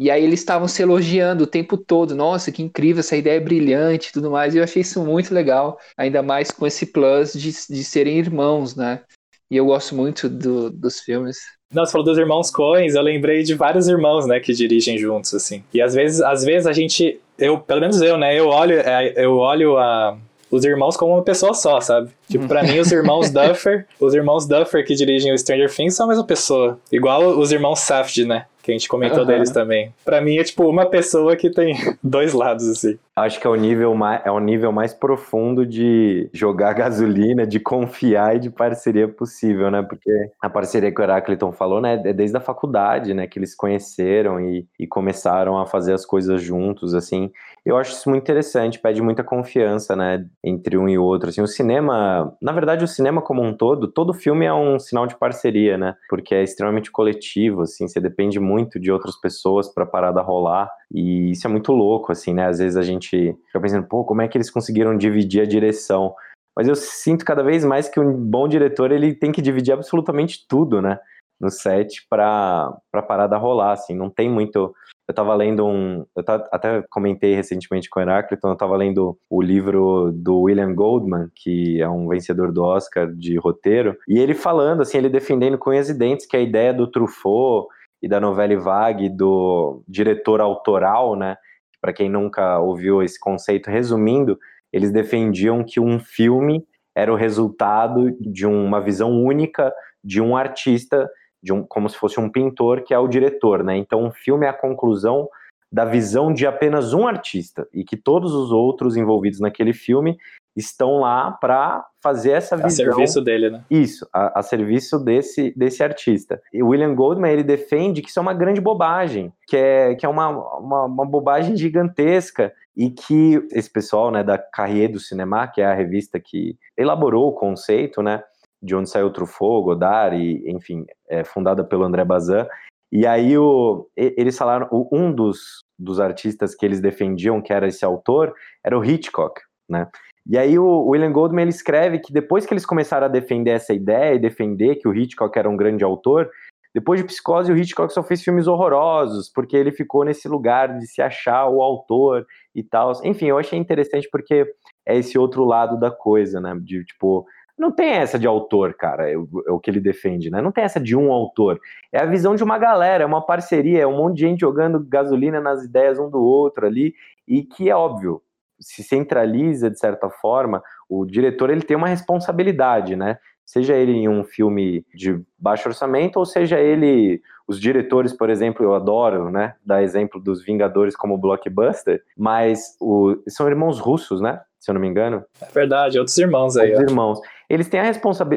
[0.00, 2.16] e aí eles estavam se elogiando o tempo todo.
[2.16, 4.52] Nossa, que incrível, essa ideia é brilhante e tudo mais.
[4.52, 8.74] E eu achei isso muito legal, ainda mais com esse plus de, de serem irmãos,
[8.74, 9.04] né?
[9.48, 11.38] E eu gosto muito do, dos filmes.
[11.72, 15.34] Não, você falou dos irmãos Coens, eu lembrei de vários irmãos, né, que dirigem juntos,
[15.34, 15.64] assim.
[15.74, 19.12] E às vezes, às vezes a gente, eu, pelo menos eu, né, eu olho, é,
[19.16, 20.16] eu olho a,
[20.50, 22.10] os irmãos como uma pessoa só, sabe?
[22.30, 26.06] Tipo, pra mim, os irmãos Duffer, os irmãos Duffer que dirigem o Stranger Things são
[26.06, 26.78] a mesma pessoa.
[26.90, 28.46] Igual os irmãos Safdie, né?
[28.66, 29.26] Que a gente comentou uhum.
[29.26, 29.94] deles também.
[30.04, 32.98] Para mim é tipo uma pessoa que tem dois lados assim.
[33.14, 37.60] Acho que é o nível mais é o nível mais profundo de jogar gasolina, de
[37.60, 39.82] confiar e de parceria possível, né?
[39.82, 40.10] Porque
[40.42, 44.40] a parceria que o Heracliton falou, né, é desde a faculdade, né, que eles conheceram
[44.40, 47.30] e, e começaram a fazer as coisas juntos, assim.
[47.64, 51.28] Eu acho isso muito interessante, pede muita confiança, né, entre um e outro.
[51.28, 55.06] Assim, o cinema, na verdade, o cinema como um todo, todo filme é um sinal
[55.06, 55.94] de parceria, né?
[56.08, 60.70] Porque é extremamente coletivo, assim, você depende muito de outras pessoas para a parada rolar.
[60.92, 62.46] E isso é muito louco, assim, né?
[62.46, 66.14] Às vezes a gente fica pensando, pô, como é que eles conseguiram dividir a direção?
[66.56, 70.46] Mas eu sinto cada vez mais que um bom diretor ele tem que dividir absolutamente
[70.48, 70.98] tudo, né?
[71.38, 73.94] No set para a parada rolar, assim.
[73.94, 74.74] Não tem muito
[75.08, 76.04] eu estava lendo um.
[76.16, 81.28] Eu até comentei recentemente com o Heráclito, eu estava lendo o livro do William Goldman,
[81.32, 85.70] que é um vencedor do Oscar de roteiro, e ele falando, assim, ele defendendo com
[85.70, 87.68] unhas e dentes que a ideia do Truffaut
[88.06, 91.36] e da novela vague do diretor autoral, né?
[91.80, 94.38] Para quem nunca ouviu esse conceito, resumindo,
[94.72, 96.64] eles defendiam que um filme
[96.94, 101.10] era o resultado de uma visão única de um artista
[101.42, 103.76] de um, como se fosse um pintor que é o diretor, né?
[103.76, 105.28] Então, um filme é a conclusão
[105.70, 110.16] da visão de apenas um artista e que todos os outros envolvidos naquele filme
[110.56, 112.86] estão lá para fazer essa visão.
[112.86, 113.64] A serviço dele, né?
[113.70, 116.40] Isso, a, a, serviço desse, desse artista.
[116.52, 120.06] E o William Goldman, ele defende que isso é uma grande bobagem, que é, que
[120.06, 125.46] é uma, uma, uma bobagem gigantesca e que esse pessoal, né, da Carrier do Cinema,
[125.46, 128.22] que é a revista que elaborou o conceito, né,
[128.62, 132.46] de onde saiu Truffaut, Godard, e, enfim, é, fundada pelo André Bazin.
[132.90, 137.84] E aí o, eles falaram, um dos, dos artistas que eles defendiam que era esse
[137.84, 138.32] autor
[138.64, 139.88] era o Hitchcock, né?
[140.28, 143.72] E aí o William Goldman ele escreve que depois que eles começaram a defender essa
[143.72, 146.28] ideia e defender que o Hitchcock era um grande autor,
[146.74, 150.86] depois de Psicose o Hitchcock só fez filmes horrorosos, porque ele ficou nesse lugar de
[150.86, 152.92] se achar o autor e tal.
[153.02, 154.46] Enfim, eu achei interessante porque
[154.84, 156.54] é esse outro lado da coisa, né?
[156.60, 157.24] De tipo,
[157.58, 160.42] não tem essa de autor, cara, é, é, o que ele defende, né?
[160.42, 161.58] Não tem essa de um autor.
[161.90, 164.78] É a visão de uma galera, é uma parceria, é um monte de gente jogando
[164.78, 166.94] gasolina nas ideias um do outro ali,
[167.26, 168.20] e que é óbvio,
[168.60, 173.18] se centraliza de certa forma, o diretor ele tem uma responsabilidade, né?
[173.46, 177.22] Seja ele em um filme de baixo orçamento, ou seja ele.
[177.48, 179.54] Os diretores, por exemplo, eu adoro, né?
[179.64, 184.40] Dar exemplo dos Vingadores como blockbuster, mas o, são irmãos russos, né?
[184.58, 185.24] Se eu não me engano.
[185.40, 186.70] É verdade, outros irmãos aí.
[186.70, 187.86] Outros irmãos eles têm, a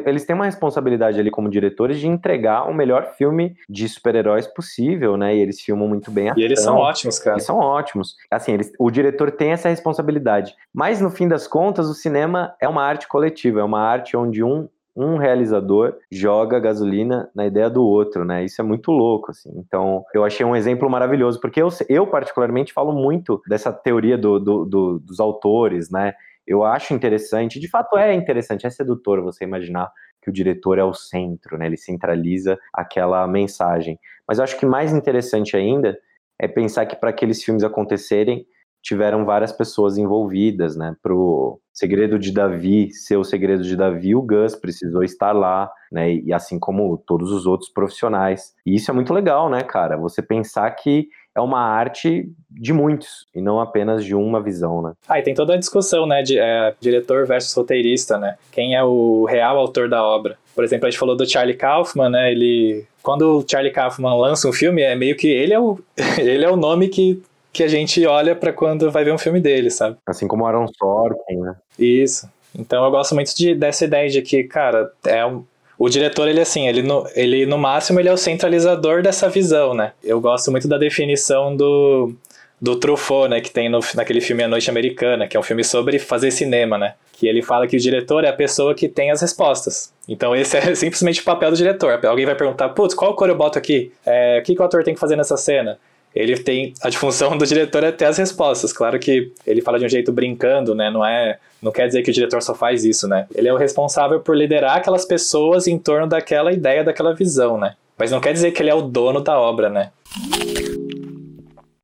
[0.06, 5.16] eles têm uma responsabilidade ali como diretores de entregar o melhor filme de super-heróis possível,
[5.16, 5.34] né?
[5.34, 7.36] E eles filmam muito bem a E eles são ótimos, cara.
[7.36, 8.16] Eles são ótimos.
[8.30, 10.54] Assim, eles, o diretor tem essa responsabilidade.
[10.72, 14.44] Mas, no fim das contas, o cinema é uma arte coletiva, é uma arte onde
[14.44, 14.68] um
[15.00, 18.44] um realizador joga gasolina na ideia do outro, né?
[18.44, 19.50] Isso é muito louco, assim.
[19.56, 24.38] Então, eu achei um exemplo maravilhoso, porque eu, eu particularmente, falo muito dessa teoria do,
[24.38, 26.12] do, do, dos autores, né?
[26.50, 29.88] eu acho interessante, de fato é interessante, é sedutor você imaginar
[30.20, 31.66] que o diretor é o centro, né?
[31.66, 33.98] Ele centraliza aquela mensagem.
[34.26, 35.96] Mas eu acho que mais interessante ainda
[36.40, 38.44] é pensar que para aqueles filmes acontecerem
[38.82, 40.94] tiveram várias pessoas envolvidas, né?
[41.02, 46.12] Pro Segredo de Davi ser o Segredo de Davi, o Gus precisou estar lá, né?
[46.12, 48.54] E assim como todos os outros profissionais.
[48.66, 49.96] E isso é muito legal, né, cara?
[49.96, 54.92] Você pensar que é uma arte de muitos e não apenas de uma visão, né?
[55.08, 58.36] Ah, e tem toda a discussão, né, de é, diretor versus roteirista, né?
[58.50, 60.36] Quem é o real autor da obra?
[60.54, 62.32] Por exemplo, a gente falou do Charlie Kaufman, né?
[62.32, 65.78] Ele quando o Charlie Kaufman lança um filme, é meio que ele é o
[66.18, 67.22] ele é o nome que
[67.52, 69.96] que a gente olha para quando vai ver um filme dele, sabe?
[70.06, 71.56] Assim como Aaron Sorkin, né?
[71.78, 72.28] Isso.
[72.56, 75.44] Então eu gosto muito de, dessa ideia de que, cara, é um,
[75.78, 79.72] o diretor, ele assim, ele no, ele no máximo ele é o centralizador dessa visão,
[79.72, 79.92] né?
[80.04, 82.14] Eu gosto muito da definição do,
[82.60, 85.64] do Truffaut, né, que tem no, naquele filme A Noite Americana, que é um filme
[85.64, 86.94] sobre fazer cinema, né?
[87.12, 89.92] Que ele fala que o diretor é a pessoa que tem as respostas.
[90.06, 91.98] Então esse é simplesmente o papel do diretor.
[92.04, 93.90] Alguém vai perguntar, putz, qual cor eu boto aqui?
[94.04, 95.78] É, o que, que o ator tem que fazer nessa cena?
[96.14, 98.72] Ele tem a função do diretor é ter as respostas.
[98.72, 100.90] Claro que ele fala de um jeito brincando, né?
[100.90, 103.26] Não é, não quer dizer que o diretor só faz isso, né?
[103.34, 107.74] Ele é o responsável por liderar aquelas pessoas em torno daquela ideia, daquela visão, né?
[107.96, 109.90] Mas não quer dizer que ele é o dono da obra, né?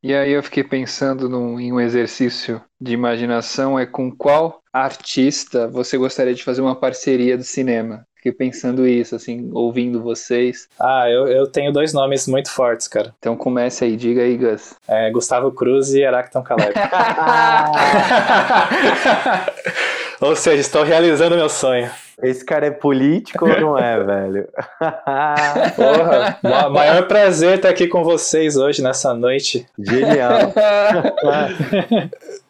[0.02, 5.66] E aí eu fiquei pensando no, em um exercício de imaginação, é com qual artista
[5.66, 8.05] você gostaria de fazer uma parceria do cinema?
[8.26, 10.68] Fiquei pensando isso, assim, ouvindo vocês.
[10.78, 13.14] Ah, eu, eu tenho dois nomes muito fortes, cara.
[13.18, 14.74] Então comece aí, diga aí, Gus.
[14.88, 16.74] É, Gustavo Cruz e Aracton Caleb.
[20.20, 21.90] Ou seja, estou realizando meu sonho.
[22.22, 24.48] Esse cara é político ou não é, velho?
[25.76, 26.38] Porra,
[26.70, 29.66] maior prazer estar aqui com vocês hoje, nessa noite.
[29.78, 30.54] Genial.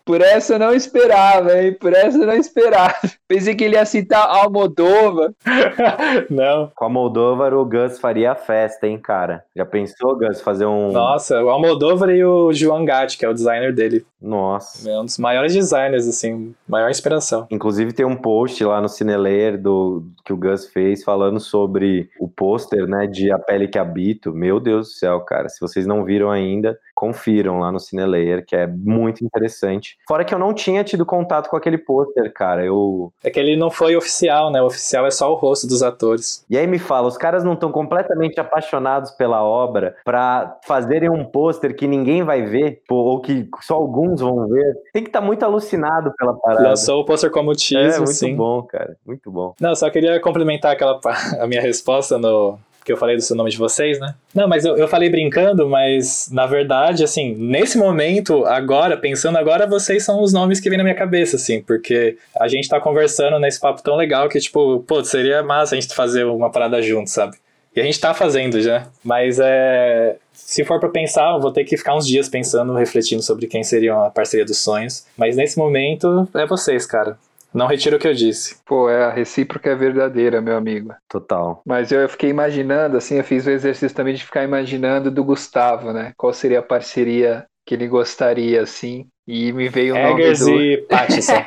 [0.07, 1.73] Por essa eu não esperava, hein?
[1.73, 2.95] Por essa eu não esperava.
[3.27, 5.35] Pensei que ele ia citar Almodova.
[6.31, 6.71] não.
[6.77, 9.43] Com a Moldova, o Gus faria a festa, hein, cara?
[9.57, 10.93] Já pensou, Gus, fazer um.
[10.93, 14.07] Nossa, o Almodóvar e o João Gatti, que é o designer dele.
[14.23, 14.89] Nossa.
[14.89, 17.49] É um dos maiores designers, assim, maior inspiração.
[17.51, 22.29] Inclusive tem um post lá no Cineleer do que o Gus fez falando sobre o
[22.29, 24.33] pôster, né, de A Pele que Habito.
[24.33, 25.49] Meu Deus do céu, cara.
[25.49, 29.99] Se vocês não viram ainda, confiram lá no Cinelayer, que é muito interessante.
[30.09, 32.65] Fora que eu não tinha tido contato com aquele pôster, cara.
[32.65, 33.13] Eu.
[33.23, 34.63] É que ele não foi oficial, né?
[34.63, 36.45] O oficial é só o rosto dos atores.
[36.49, 41.23] E aí me fala, os caras não estão completamente apaixonados pela obra para fazerem um
[41.23, 44.75] pôster que ninguém vai ver, ou que só alguns vão ver.
[44.95, 46.71] Tem que estar tá muito alucinado pela parada.
[46.71, 48.35] Lançou o pôster como teaser, É, muito sim.
[48.35, 48.97] bom, cara.
[49.05, 49.55] Muito bom.
[49.61, 50.99] Não, só queria complementar aquela
[51.39, 54.15] a minha resposta no, que eu falei do seu nome de vocês, né?
[54.33, 59.67] Não, mas eu, eu falei brincando, mas na verdade, assim, nesse momento, agora, pensando agora,
[59.67, 63.41] vocês são os nomes que vêm na minha cabeça, assim, porque a gente tá conversando
[63.41, 67.11] nesse papo tão legal que, tipo, pô, seria massa a gente fazer uma parada junto,
[67.11, 67.37] sabe?
[67.75, 68.87] E a gente tá fazendo já.
[69.05, 70.17] Mas é.
[70.33, 73.65] Se for para pensar, eu vou ter que ficar uns dias pensando, refletindo sobre quem
[73.65, 75.05] seria a parceria dos sonhos.
[75.17, 77.19] Mas nesse momento, é vocês, cara.
[77.57, 78.59] Não retiro o que eu disse.
[78.67, 80.95] Pô, é a recíproca é verdadeira, meu amigo.
[81.09, 81.63] Total.
[81.65, 85.93] Mas eu fiquei imaginando, assim, eu fiz o exercício também de ficar imaginando do Gustavo,
[85.93, 86.13] né?
[86.17, 89.09] Qual seria a parceria que ele gostaria, assim.
[89.27, 90.51] E me veio o nome Eggers do...
[90.51, 91.33] e Pattinson.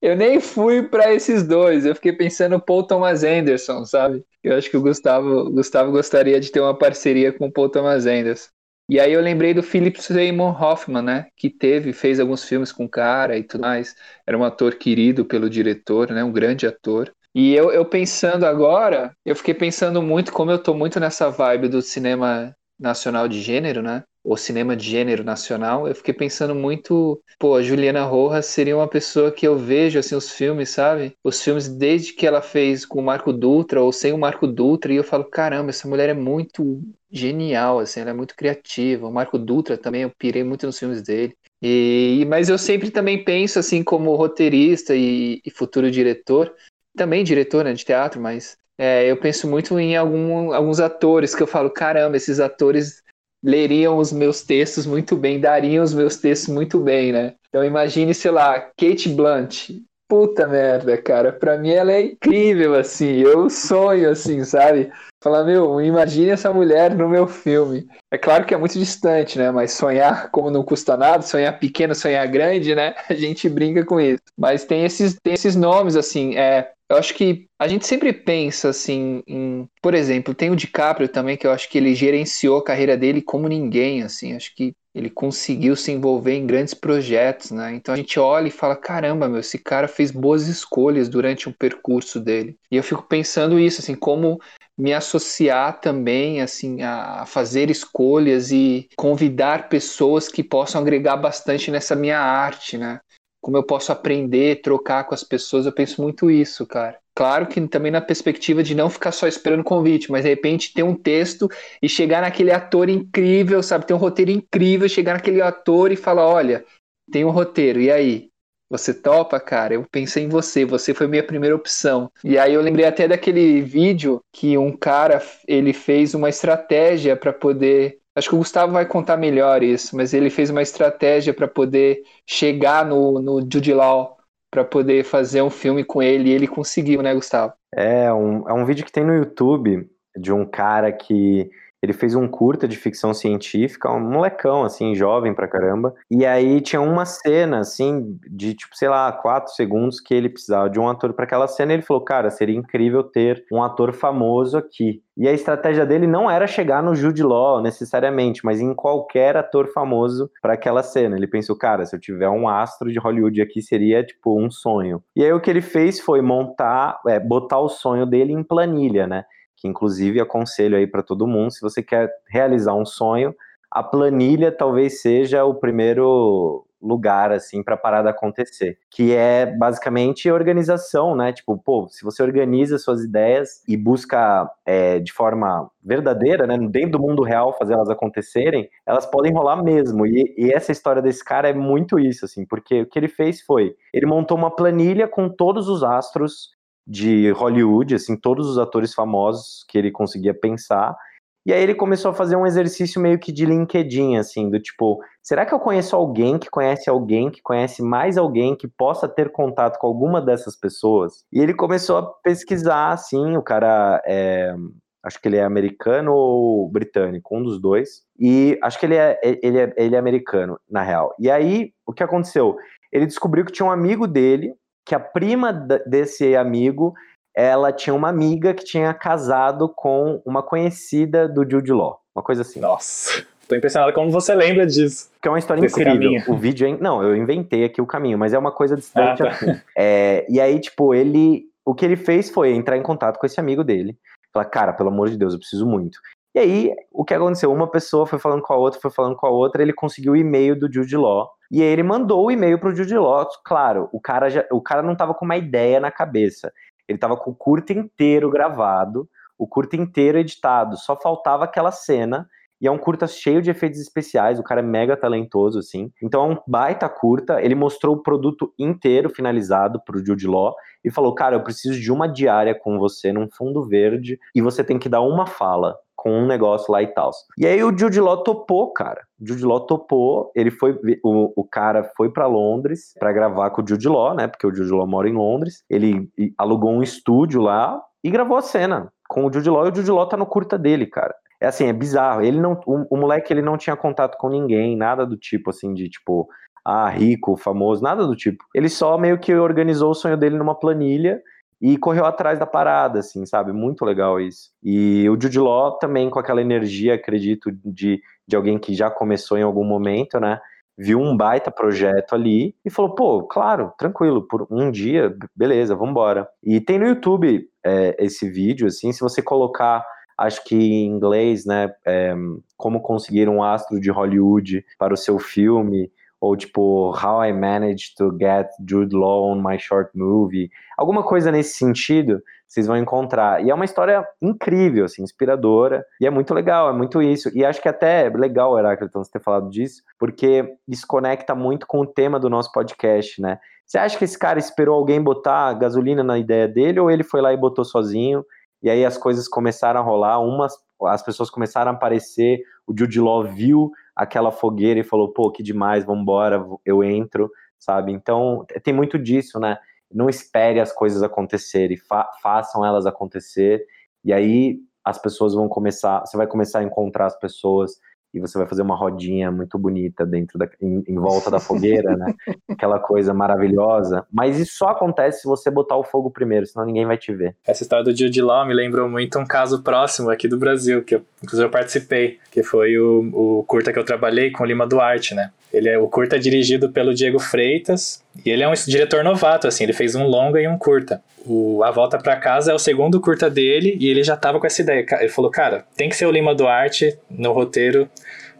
[0.00, 1.84] eu nem fui para esses dois.
[1.84, 4.24] Eu fiquei pensando Paul Thomas Anderson, sabe?
[4.44, 8.06] Eu acho que o Gustavo, Gustavo gostaria de ter uma parceria com o Paul Thomas
[8.06, 8.48] Anderson.
[8.92, 11.26] E aí eu lembrei do Philip Seymour Hoffman, né?
[11.34, 13.96] Que teve, fez alguns filmes com o cara e tudo mais.
[14.26, 16.22] Era um ator querido pelo diretor, né?
[16.22, 17.10] Um grande ator.
[17.34, 21.68] E eu, eu pensando agora, eu fiquei pensando muito, como eu tô muito nessa vibe
[21.68, 24.04] do cinema nacional de gênero, né?
[24.24, 28.86] Ou cinema de gênero nacional, eu fiquei pensando muito, pô, a Juliana Rojas seria uma
[28.86, 31.16] pessoa que eu vejo assim os filmes, sabe?
[31.24, 34.92] Os filmes desde que ela fez com o Marco Dutra ou sem o Marco Dutra,
[34.92, 39.08] e eu falo, caramba, essa mulher é muito genial, assim, ela é muito criativa.
[39.08, 41.36] O Marco Dutra também, eu pirei muito nos filmes dele.
[41.60, 46.52] E, mas eu sempre também penso, assim, como roteirista e, e futuro diretor,
[46.96, 51.42] também diretor né, de teatro, mas é, eu penso muito em algum, alguns atores que
[51.42, 53.02] eu falo, caramba, esses atores
[53.42, 57.34] leriam os meus textos muito bem, dariam os meus textos muito bem, né?
[57.48, 59.70] Então imagine, sei lá, Kate Blunt.
[60.08, 61.32] Puta merda, cara.
[61.32, 63.20] Pra mim ela é incrível, assim.
[63.20, 64.92] Eu sonho, assim, sabe?
[65.22, 67.86] Falar, meu, imagine essa mulher no meu filme.
[68.10, 69.50] É claro que é muito distante, né?
[69.50, 72.94] Mas sonhar como não custa nada, sonhar pequeno, sonhar grande, né?
[73.08, 74.20] A gente brinca com isso.
[74.36, 76.36] Mas tem esses, tem esses nomes, assim.
[76.36, 81.08] É, eu acho que a gente sempre pensa assim em, por exemplo, tem o DiCaprio
[81.08, 84.74] também que eu acho que ele gerenciou a carreira dele como ninguém, assim, acho que
[84.94, 87.74] ele conseguiu se envolver em grandes projetos, né?
[87.74, 91.54] Então a gente olha e fala, caramba, meu, esse cara fez boas escolhas durante o
[91.56, 92.58] percurso dele.
[92.70, 94.38] E eu fico pensando isso, assim, como
[94.76, 101.96] me associar também, assim, a fazer escolhas e convidar pessoas que possam agregar bastante nessa
[101.96, 103.00] minha arte, né?
[103.42, 106.96] Como eu posso aprender, trocar com as pessoas, eu penso muito isso, cara.
[107.14, 110.84] Claro que também na perspectiva de não ficar só esperando convite, mas de repente ter
[110.84, 111.50] um texto
[111.82, 113.84] e chegar naquele ator incrível, sabe?
[113.84, 116.64] Ter um roteiro incrível, chegar naquele ator e falar: olha,
[117.10, 118.30] tem um roteiro, e aí?
[118.70, 119.74] Você topa, cara?
[119.74, 122.10] Eu pensei em você, você foi minha primeira opção.
[122.24, 127.34] E aí eu lembrei até daquele vídeo que um cara ele fez uma estratégia para
[127.34, 131.48] poder Acho que o Gustavo vai contar melhor isso, mas ele fez uma estratégia para
[131.48, 134.18] poder chegar no, no Jude Law
[134.50, 137.54] para poder fazer um filme com ele e ele conseguiu, né, Gustavo?
[137.74, 141.50] É um, é um vídeo que tem no YouTube de um cara que
[141.82, 145.92] ele fez um curta de ficção científica, um molecão, assim, jovem pra caramba.
[146.08, 150.70] E aí tinha uma cena, assim, de, tipo, sei lá, quatro segundos que ele precisava
[150.70, 151.72] de um ator para aquela cena.
[151.72, 155.02] E ele falou, cara, seria incrível ter um ator famoso aqui.
[155.16, 159.68] E a estratégia dele não era chegar no Jude Law necessariamente, mas em qualquer ator
[159.72, 161.16] famoso para aquela cena.
[161.16, 165.02] Ele pensou, cara, se eu tiver um astro de Hollywood aqui seria tipo um sonho.
[165.14, 169.06] E aí o que ele fez foi montar, é, botar o sonho dele em planilha,
[169.06, 169.24] né?
[169.62, 173.32] Que inclusive aconselho aí para todo mundo, se você quer realizar um sonho,
[173.70, 181.14] a planilha talvez seja o primeiro lugar assim para de acontecer, que é basicamente organização,
[181.14, 181.32] né?
[181.32, 186.92] Tipo, pô, se você organiza suas ideias e busca é, de forma verdadeira, né, dentro
[186.92, 190.04] do mundo real fazer elas acontecerem, elas podem rolar mesmo.
[190.04, 193.40] E, e essa história desse cara é muito isso, assim, porque o que ele fez
[193.40, 196.50] foi, ele montou uma planilha com todos os astros
[196.86, 200.96] de Hollywood, assim, todos os atores famosos que ele conseguia pensar.
[201.44, 205.00] E aí ele começou a fazer um exercício meio que de LinkedIn, assim, do tipo,
[205.22, 209.30] será que eu conheço alguém que conhece alguém que conhece mais alguém que possa ter
[209.32, 211.24] contato com alguma dessas pessoas?
[211.32, 214.54] E ele começou a pesquisar, assim, o cara é,
[215.02, 218.02] acho que ele é americano ou britânico, um dos dois.
[218.18, 221.12] E acho que ele é, ele é, ele é americano, na real.
[221.18, 222.56] E aí, o que aconteceu?
[222.92, 224.54] Ele descobriu que tinha um amigo dele
[224.84, 225.52] que a prima
[225.86, 226.94] desse amigo,
[227.34, 232.42] ela tinha uma amiga que tinha casado com uma conhecida do Jude Law, uma coisa
[232.42, 232.60] assim.
[232.60, 235.10] Nossa, tô impressionado como você lembra disso.
[235.20, 235.92] Que é uma história incrível.
[235.92, 236.22] Caminho.
[236.28, 236.76] O vídeo é...
[236.78, 239.30] Não, eu inventei aqui o caminho, mas é uma coisa distante ah, tá.
[239.30, 239.60] assim.
[239.76, 241.44] É, e aí, tipo, ele...
[241.64, 243.96] O que ele fez foi entrar em contato com esse amigo dele.
[244.32, 245.98] Falar, cara, pelo amor de Deus, eu preciso muito.
[246.34, 247.52] E aí, o que aconteceu?
[247.52, 250.16] Uma pessoa foi falando com a outra, foi falando com a outra, ele conseguiu o
[250.16, 251.30] e-mail do Jude Law.
[251.50, 253.28] E aí ele mandou o e-mail pro Jude Law.
[253.44, 256.50] Claro, o cara, já, o cara não tava com uma ideia na cabeça.
[256.88, 259.06] Ele tava com o curto inteiro gravado,
[259.38, 260.78] o curto inteiro editado.
[260.78, 262.26] Só faltava aquela cena.
[262.58, 265.90] E é um curta cheio de efeitos especiais, o cara é mega talentoso, assim.
[266.00, 267.42] Então é um baita curta.
[267.42, 270.54] Ele mostrou o produto inteiro finalizado pro Jude Law
[270.84, 274.62] e falou: Cara, eu preciso de uma diária com você num fundo verde e você
[274.62, 277.12] tem que dar uma fala com um negócio lá e tal.
[277.38, 279.02] E aí o Jude Law topou, cara.
[279.20, 283.62] O Jude Law topou, ele foi, o, o cara foi para Londres para gravar com
[283.62, 284.26] o Jude Law, né?
[284.26, 285.62] Porque o Jude Law mora em Londres.
[285.70, 289.74] Ele alugou um estúdio lá e gravou a cena com o Jude Law e o
[289.76, 291.14] Jude Law tá no curta dele, cara.
[291.40, 292.20] É assim, é bizarro.
[292.20, 295.72] Ele não, o, o moleque ele não tinha contato com ninguém, nada do tipo assim
[295.72, 296.26] de tipo
[296.64, 298.44] ah, rico, famoso, nada do tipo.
[298.52, 301.22] Ele só meio que organizou o sonho dele numa planilha
[301.62, 303.52] e correu atrás da parada, assim, sabe?
[303.52, 304.50] Muito legal isso.
[304.60, 309.38] E o Jude Law também com aquela energia, acredito, de, de alguém que já começou
[309.38, 310.40] em algum momento, né?
[310.76, 316.26] Viu um baita projeto ali e falou, pô, claro, tranquilo, por um dia, beleza, vambora.
[316.42, 319.86] E tem no YouTube é, esse vídeo, assim, se você colocar
[320.18, 322.12] acho que em inglês, né, é,
[322.56, 325.90] como conseguir um astro de Hollywood para o seu filme,
[326.22, 331.32] ou tipo How I Managed to Get Jude Law on My Short Movie, alguma coisa
[331.32, 333.44] nesse sentido, vocês vão encontrar.
[333.44, 337.28] E é uma história incrível, assim, inspiradora, e é muito legal, é muito isso.
[337.36, 341.66] E acho que até é legal, Heráclito, você ter falado disso, porque isso conecta muito
[341.66, 343.40] com o tema do nosso podcast, né?
[343.66, 347.20] Você acha que esse cara esperou alguém botar gasolina na ideia dele, ou ele foi
[347.20, 348.24] lá e botou sozinho,
[348.62, 350.54] e aí as coisas começaram a rolar, umas,
[350.84, 355.42] as pessoas começaram a aparecer, o Jude Law viu aquela fogueira e falou, pô, que
[355.42, 357.92] demais, vamos embora, eu entro, sabe?
[357.92, 359.58] Então, tem muito disso, né?
[359.90, 363.64] Não espere as coisas acontecerem, fa façam elas acontecer,
[364.04, 367.78] e aí as pessoas vão começar, você vai começar a encontrar as pessoas
[368.12, 371.96] e você vai fazer uma rodinha muito bonita dentro da, em, em volta da fogueira,
[371.96, 372.14] né?
[372.48, 374.06] Aquela coisa maravilhosa.
[374.12, 377.36] Mas isso só acontece se você botar o fogo primeiro, senão ninguém vai te ver.
[377.46, 380.96] Essa história do Jude Law me lembrou muito um caso próximo aqui do Brasil, que
[380.96, 384.66] eu, inclusive eu participei, que foi o, o curta que eu trabalhei com o Lima
[384.66, 385.30] Duarte, né?
[385.52, 389.48] Ele é, o curta é dirigido pelo Diego Freitas e ele é um diretor novato,
[389.48, 391.02] assim, ele fez um longa e um curta.
[391.24, 394.46] O A Volta para Casa é o segundo curta dele e ele já tava com
[394.46, 394.84] essa ideia.
[395.00, 397.88] Ele falou, cara, tem que ser o Lima Duarte no roteiro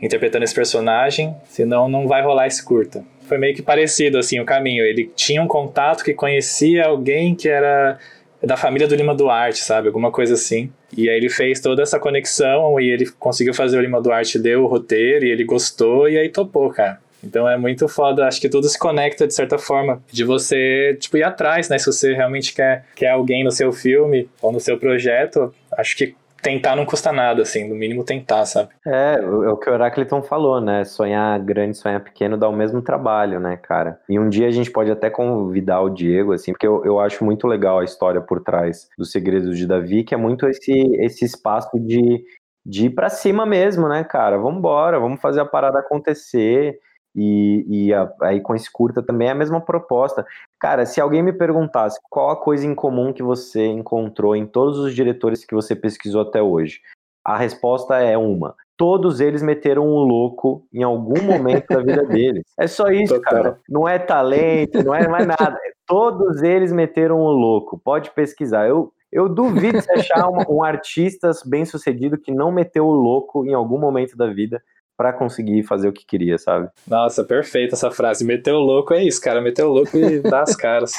[0.00, 3.04] interpretando esse personagem, senão não vai rolar esse curta.
[3.22, 4.84] Foi meio que parecido, assim, o caminho.
[4.84, 7.98] Ele tinha um contato que conhecia alguém que era
[8.42, 9.86] da família do Lima Duarte, sabe?
[9.86, 10.70] Alguma coisa assim.
[10.96, 14.64] E aí ele fez toda essa conexão e ele conseguiu fazer o Lima Duarte, deu
[14.64, 16.98] o roteiro e ele gostou e aí topou, cara.
[17.22, 21.16] Então é muito foda, acho que tudo se conecta de certa forma, de você, tipo,
[21.16, 21.78] ir atrás, né?
[21.78, 26.14] Se você realmente quer, quer alguém no seu filme ou no seu projeto, acho que
[26.42, 28.70] tentar não custa nada, assim, no mínimo tentar, sabe?
[28.84, 30.84] É, é o que o Heracliton falou, né?
[30.84, 34.00] Sonhar grande, sonhar pequeno dá o mesmo trabalho, né, cara?
[34.08, 37.24] E um dia a gente pode até convidar o Diego, assim, porque eu, eu acho
[37.24, 41.24] muito legal a história por trás dos segredos de Davi, que é muito esse, esse
[41.24, 42.24] espaço de,
[42.66, 44.36] de ir pra cima mesmo, né, cara?
[44.36, 46.76] Vamos embora, vamos fazer a parada acontecer.
[47.14, 50.26] E, e a, aí com esse curta também é a mesma proposta.
[50.58, 54.78] Cara, se alguém me perguntasse qual a coisa em comum que você encontrou em todos
[54.78, 56.80] os diretores que você pesquisou até hoje,
[57.24, 58.54] a resposta é uma.
[58.76, 62.42] Todos eles meteram um louco em algum momento da vida deles.
[62.58, 63.60] É só isso, cara.
[63.68, 65.56] Não é talento, não é mais nada.
[65.86, 67.78] Todos eles meteram um louco.
[67.78, 68.66] Pode pesquisar.
[68.66, 73.44] Eu, eu duvido de achar um, um artista bem sucedido que não meteu o louco
[73.44, 74.60] em algum momento da vida
[74.96, 76.68] para conseguir fazer o que queria, sabe?
[76.86, 78.24] Nossa, perfeita essa frase.
[78.24, 79.40] Meteu o louco é isso, cara.
[79.40, 80.92] Meteu o louco e dá as caras.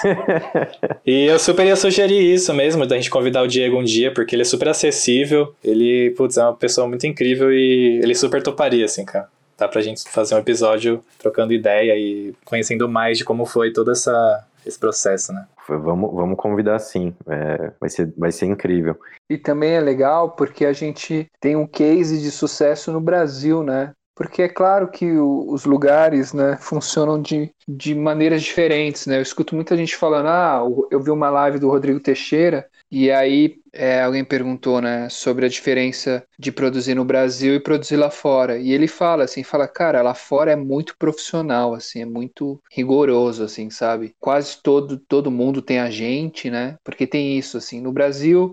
[1.06, 4.36] e eu super ia sugerir isso mesmo, da gente convidar o Diego um dia, porque
[4.36, 5.54] ele é super acessível.
[5.64, 9.28] Ele, putz, é uma pessoa muito incrível e ele super toparia, assim, cara.
[9.58, 13.92] Dá pra gente fazer um episódio trocando ideia e conhecendo mais de como foi todo
[13.92, 15.48] essa, esse processo, né?
[15.68, 18.98] Vamos, vamos convidar sim, é, vai, ser, vai ser incrível.
[19.30, 23.94] E também é legal porque a gente tem um case de sucesso no Brasil, né?
[24.16, 29.18] Porque é claro que o, os lugares né, funcionam de, de maneiras diferentes, né?
[29.18, 30.62] Eu escuto muita gente falando, ah,
[30.92, 35.50] eu vi uma live do Rodrigo Teixeira e aí é, alguém perguntou, né, sobre a
[35.50, 38.60] diferença de produzir no Brasil e produzir lá fora.
[38.60, 43.44] E ele fala assim, fala, cara, lá fora é muito profissional, assim, é muito rigoroso,
[43.44, 44.16] assim, sabe?
[44.20, 46.78] Quase todo todo mundo tem agente, né?
[46.84, 47.82] Porque tem isso, assim.
[47.82, 48.52] No Brasil,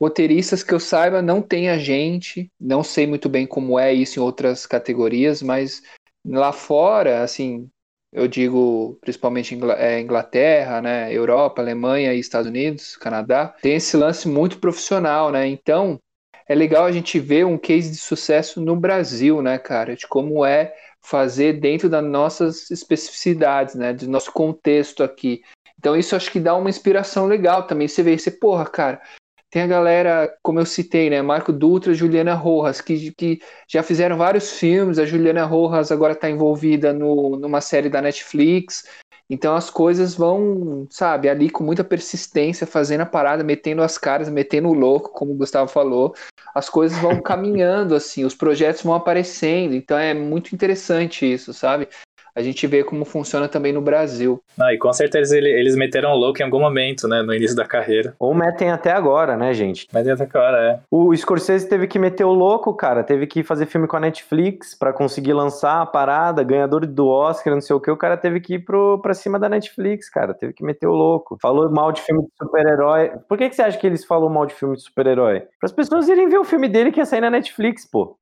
[0.00, 2.50] roteiristas que eu saiba não tem agente.
[2.58, 5.82] Não sei muito bem como é isso em outras categorias, mas
[6.24, 7.68] lá fora, assim,
[8.12, 14.28] eu digo principalmente é, Inglaterra, né, Europa, Alemanha e Estados Unidos, Canadá, tem esse lance
[14.28, 15.46] muito profissional, né?
[15.46, 15.98] Então
[16.46, 20.44] é legal a gente ver um case de sucesso no Brasil, né, cara, de como
[20.44, 25.42] é fazer dentro das nossas especificidades, né, do nosso contexto aqui.
[25.78, 27.88] Então isso acho que dá uma inspiração legal também.
[27.88, 29.00] Você vê, você, porra, cara,
[29.52, 31.20] tem a galera, como eu citei, né?
[31.20, 33.38] Marco Dutra, Juliana Rojas, que, que
[33.68, 34.98] já fizeram vários filmes.
[34.98, 38.88] A Juliana Rojas agora está envolvida no, numa série da Netflix.
[39.28, 44.30] Então as coisas vão, sabe, ali com muita persistência, fazendo a parada, metendo as caras,
[44.30, 46.14] metendo o louco, como o Gustavo falou.
[46.54, 49.74] As coisas vão caminhando, assim, os projetos vão aparecendo.
[49.74, 51.88] Então é muito interessante isso, sabe?
[52.34, 54.42] A gente vê como funciona também no Brasil.
[54.56, 58.14] Não, e com certeza eles meteram louco em algum momento, né, no início da carreira.
[58.18, 59.86] Ou metem até agora, né, gente?
[59.92, 60.80] Metem até agora, é.
[60.90, 64.74] O Scorsese teve que meter o louco, cara, teve que fazer filme com a Netflix
[64.74, 68.40] para conseguir lançar a parada, ganhador do Oscar, não sei o que, o cara teve
[68.40, 71.36] que ir pro, pra cima da Netflix, cara, teve que meter o louco.
[71.40, 73.12] Falou mal de filme de super-herói.
[73.28, 75.40] Por que, que você acha que eles falam mal de filme de super-herói?
[75.40, 78.16] Para as pessoas irem ver o filme dele que ia sair na Netflix, pô.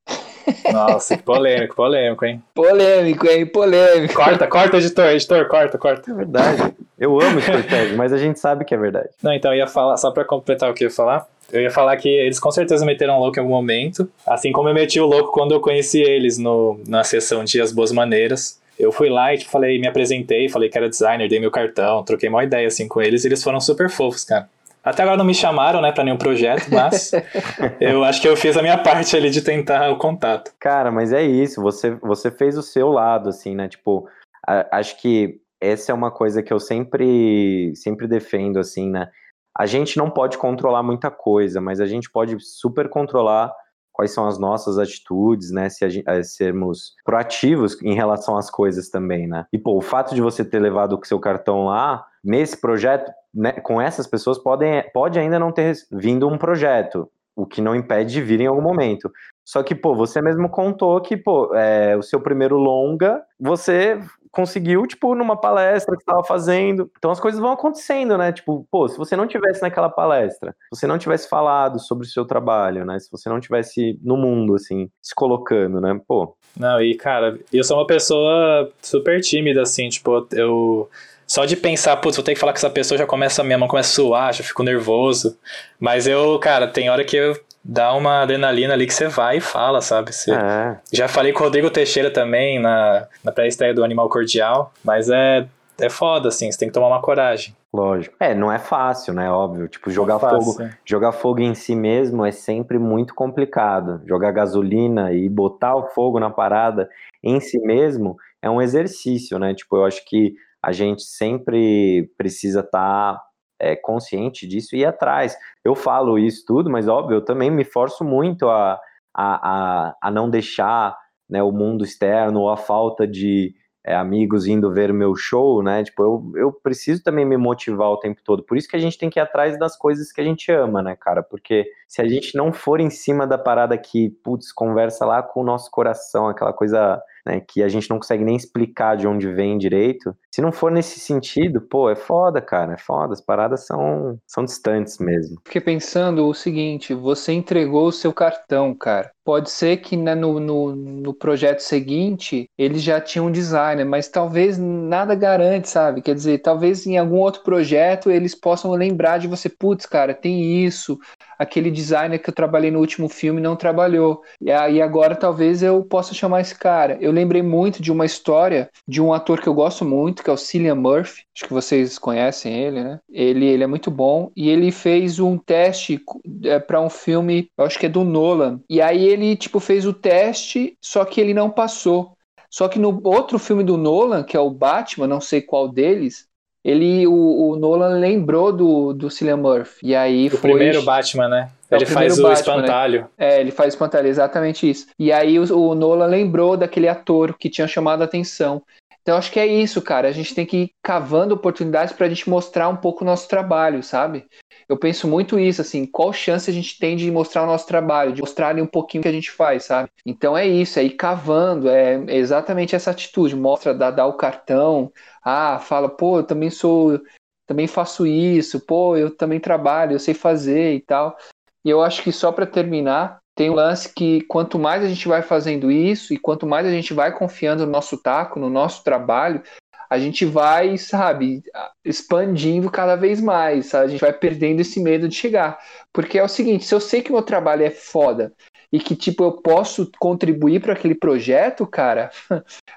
[0.72, 2.43] Nossa, que polêmico, polêmico, hein?
[2.55, 3.47] Polêmico, hein?
[3.47, 4.14] Polêmico.
[4.14, 6.11] Corta, corta, editor, editor, corta, corta.
[6.11, 6.74] É verdade.
[6.99, 9.09] Eu amo Scorsese, mas a gente sabe que é verdade.
[9.22, 11.70] Não, então eu ia falar, só pra completar o que eu ia falar, eu ia
[11.70, 15.07] falar que eles com certeza meteram louco em algum momento, assim como eu meti o
[15.07, 18.61] louco quando eu conheci eles no, na sessão de As Boas Maneiras.
[18.78, 22.03] Eu fui lá e tipo, falei, me apresentei, falei que era designer, dei meu cartão,
[22.03, 24.49] troquei uma ideia assim com eles e eles foram super fofos, cara.
[24.83, 27.12] Até agora não me chamaram, né, para nenhum projeto, mas
[27.81, 30.53] eu acho que eu fiz a minha parte ali de tentar o contato.
[30.59, 33.68] Cara, mas é isso, você, você fez o seu lado, assim, né?
[33.68, 34.09] Tipo,
[34.47, 39.11] a, acho que essa é uma coisa que eu sempre, sempre defendo, assim, né?
[39.57, 43.53] A gente não pode controlar muita coisa, mas a gente pode super controlar
[43.93, 45.68] quais são as nossas atitudes, né?
[45.68, 49.45] Se a gente, a sermos proativos em relação às coisas também, né?
[49.53, 53.53] E, pô, o fato de você ter levado o seu cartão lá, nesse projeto, né,
[53.53, 58.12] com essas pessoas podem, pode ainda não ter vindo um projeto, o que não impede
[58.12, 59.11] de vir em algum momento.
[59.45, 63.99] Só que, pô, você mesmo contou que, pô, é, o seu primeiro longa, você
[64.31, 66.91] conseguiu, tipo, numa palestra que estava fazendo.
[66.97, 68.33] Então as coisas vão acontecendo, né?
[68.33, 72.09] Tipo, pô, se você não tivesse naquela palestra, se você não tivesse falado sobre o
[72.09, 72.99] seu trabalho, né?
[73.01, 76.01] Se você não tivesse no mundo, assim, se colocando, né?
[76.07, 76.37] Pô.
[76.57, 80.89] Não, e cara, eu sou uma pessoa super tímida, assim, tipo, eu
[81.31, 83.68] só de pensar, putz, vou ter que falar com essa pessoa, já começa, minha mão
[83.68, 85.39] começa a suar, já fico nervoso.
[85.78, 89.41] Mas eu, cara, tem hora que eu dá uma adrenalina ali que você vai e
[89.41, 90.12] fala, sabe?
[90.12, 90.33] Você...
[90.33, 90.76] É.
[90.93, 95.47] Já falei com o Rodrigo Teixeira também na, na pré-estreia do Animal Cordial, mas é,
[95.78, 97.55] é foda, assim, você tem que tomar uma coragem.
[97.72, 98.16] Lógico.
[98.18, 99.31] É, não é fácil, né?
[99.31, 99.68] Óbvio.
[99.68, 100.57] Tipo, jogar é fogo.
[100.85, 104.03] Jogar fogo em si mesmo é sempre muito complicado.
[104.05, 106.91] Jogar gasolina e botar o fogo na parada
[107.22, 109.55] em si mesmo é um exercício, né?
[109.55, 113.23] Tipo, eu acho que a gente sempre precisa estar tá,
[113.59, 115.37] é, consciente disso e ir atrás.
[115.65, 118.81] Eu falo isso tudo, mas óbvio, eu também me forço muito a,
[119.15, 120.97] a, a, a não deixar
[121.29, 123.55] né, o mundo externo ou a falta de
[123.85, 125.83] é, amigos indo ver meu show, né?
[125.83, 128.43] Tipo, eu, eu preciso também me motivar o tempo todo.
[128.43, 130.83] Por isso que a gente tem que ir atrás das coisas que a gente ama,
[130.83, 131.23] né, cara?
[131.23, 135.41] Porque se a gente não for em cima da parada que, putz, conversa lá com
[135.41, 139.33] o nosso coração, aquela coisa né, que a gente não consegue nem explicar de onde
[139.33, 143.66] vem direito, se não for nesse sentido, pô, é foda, cara, é foda, as paradas
[143.66, 145.41] são, são distantes mesmo.
[145.45, 149.11] Fiquei pensando o seguinte, você entregou o seu cartão, cara.
[149.25, 154.09] Pode ser que né, no, no, no, projeto seguinte eles já tinham um designer, mas
[154.09, 156.01] talvez nada garante, sabe?
[156.01, 160.64] Quer dizer, talvez em algum outro projeto eles possam lembrar de você, putz, cara, tem
[160.64, 160.99] isso,
[161.41, 164.23] aquele designer que eu trabalhei no último filme não trabalhou.
[164.41, 166.99] E aí agora talvez eu possa chamar esse cara.
[167.01, 170.33] Eu lembrei muito de uma história de um ator que eu gosto muito, que é
[170.33, 171.23] o Cillian Murphy.
[171.35, 173.01] Acho que vocês conhecem ele, né?
[173.11, 175.99] Ele, ele é muito bom e ele fez um teste
[176.45, 178.61] é, para um filme, acho que é do Nolan.
[178.68, 182.17] E aí ele tipo fez o teste, só que ele não passou.
[182.51, 186.29] Só que no outro filme do Nolan, que é o Batman, não sei qual deles,
[186.65, 187.13] ele, o,
[187.51, 189.89] o, Nolan lembrou do, do Cillian Murphy.
[189.89, 190.51] E aí o foi...
[190.51, 191.51] primeiro Batman, né?
[191.71, 192.35] É ele faz o Batman, né?
[192.35, 193.01] espantalho.
[193.03, 193.09] Né?
[193.17, 194.87] É, ele faz o espantalho, exatamente isso.
[194.99, 198.63] E aí o, o Nolan lembrou daquele ator que tinha chamado a atenção.
[199.01, 200.09] Então acho que é isso, cara.
[200.09, 203.29] A gente tem que ir cavando oportunidades para a gente mostrar um pouco o nosso
[203.29, 204.27] trabalho, sabe?
[204.71, 208.12] Eu penso muito isso, assim, qual chance a gente tem de mostrar o nosso trabalho,
[208.12, 209.91] de mostrar ali um pouquinho o que a gente faz, sabe?
[210.07, 214.93] Então é isso, é ir cavando, é exatamente essa atitude, mostra, dá, dá o cartão,
[215.25, 217.01] ah, fala, pô, eu também sou,
[217.49, 221.16] também faço isso, pô, eu também trabalho, eu sei fazer e tal.
[221.64, 225.09] E eu acho que só para terminar, tem um lance que quanto mais a gente
[225.09, 228.85] vai fazendo isso e quanto mais a gente vai confiando no nosso taco, no nosso
[228.85, 229.43] trabalho,
[229.91, 231.43] a gente vai, sabe,
[231.84, 233.86] expandindo cada vez mais, sabe?
[233.86, 235.59] a gente vai perdendo esse medo de chegar.
[235.93, 238.32] Porque é o seguinte, se eu sei que meu trabalho é foda
[238.72, 242.11] e que tipo eu posso contribuir para aquele projeto, cara,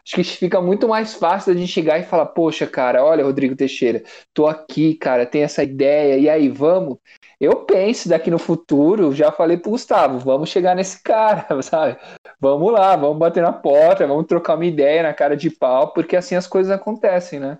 [0.04, 3.56] acho que fica muito mais fácil a gente chegar e falar, poxa, cara, olha, Rodrigo
[3.56, 4.04] Teixeira,
[4.34, 6.98] tô aqui, cara, tem essa ideia, e aí, vamos?
[7.44, 11.98] Eu penso daqui no futuro, já falei pro Gustavo, vamos chegar nesse cara, sabe?
[12.40, 16.16] Vamos lá, vamos bater na porta, vamos trocar uma ideia na cara de pau, porque
[16.16, 17.58] assim as coisas acontecem, né?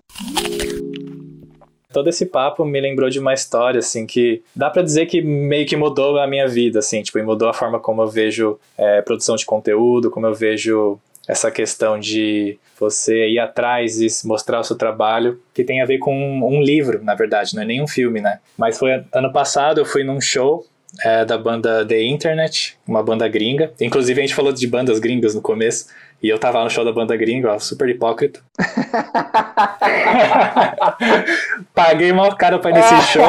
[1.92, 5.64] todo esse papo me lembrou de uma história, assim, que dá para dizer que meio
[5.64, 9.36] que mudou a minha vida, assim, tipo, mudou a forma como eu vejo é, produção
[9.36, 10.98] de conteúdo, como eu vejo
[11.28, 15.98] essa questão de você ir atrás e mostrar o seu trabalho, que tem a ver
[15.98, 18.38] com um, um livro, na verdade, não é nem um filme, né?
[18.56, 20.66] Mas foi ano passado, eu fui num show
[21.02, 23.72] é, da banda The Internet, uma banda gringa.
[23.80, 25.86] Inclusive, a gente falou de bandas gringas no começo.
[26.24, 28.40] E eu tava lá no show da banda gringa, ó, super hipócrita.
[31.74, 33.28] Paguei mal caro pra ir nesse show.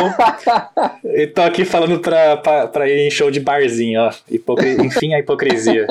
[1.04, 4.14] e tô aqui falando pra, pra, pra ir em show de barzinho, ó.
[4.32, 4.82] Hipocri...
[4.82, 5.88] Enfim, a hipocrisia.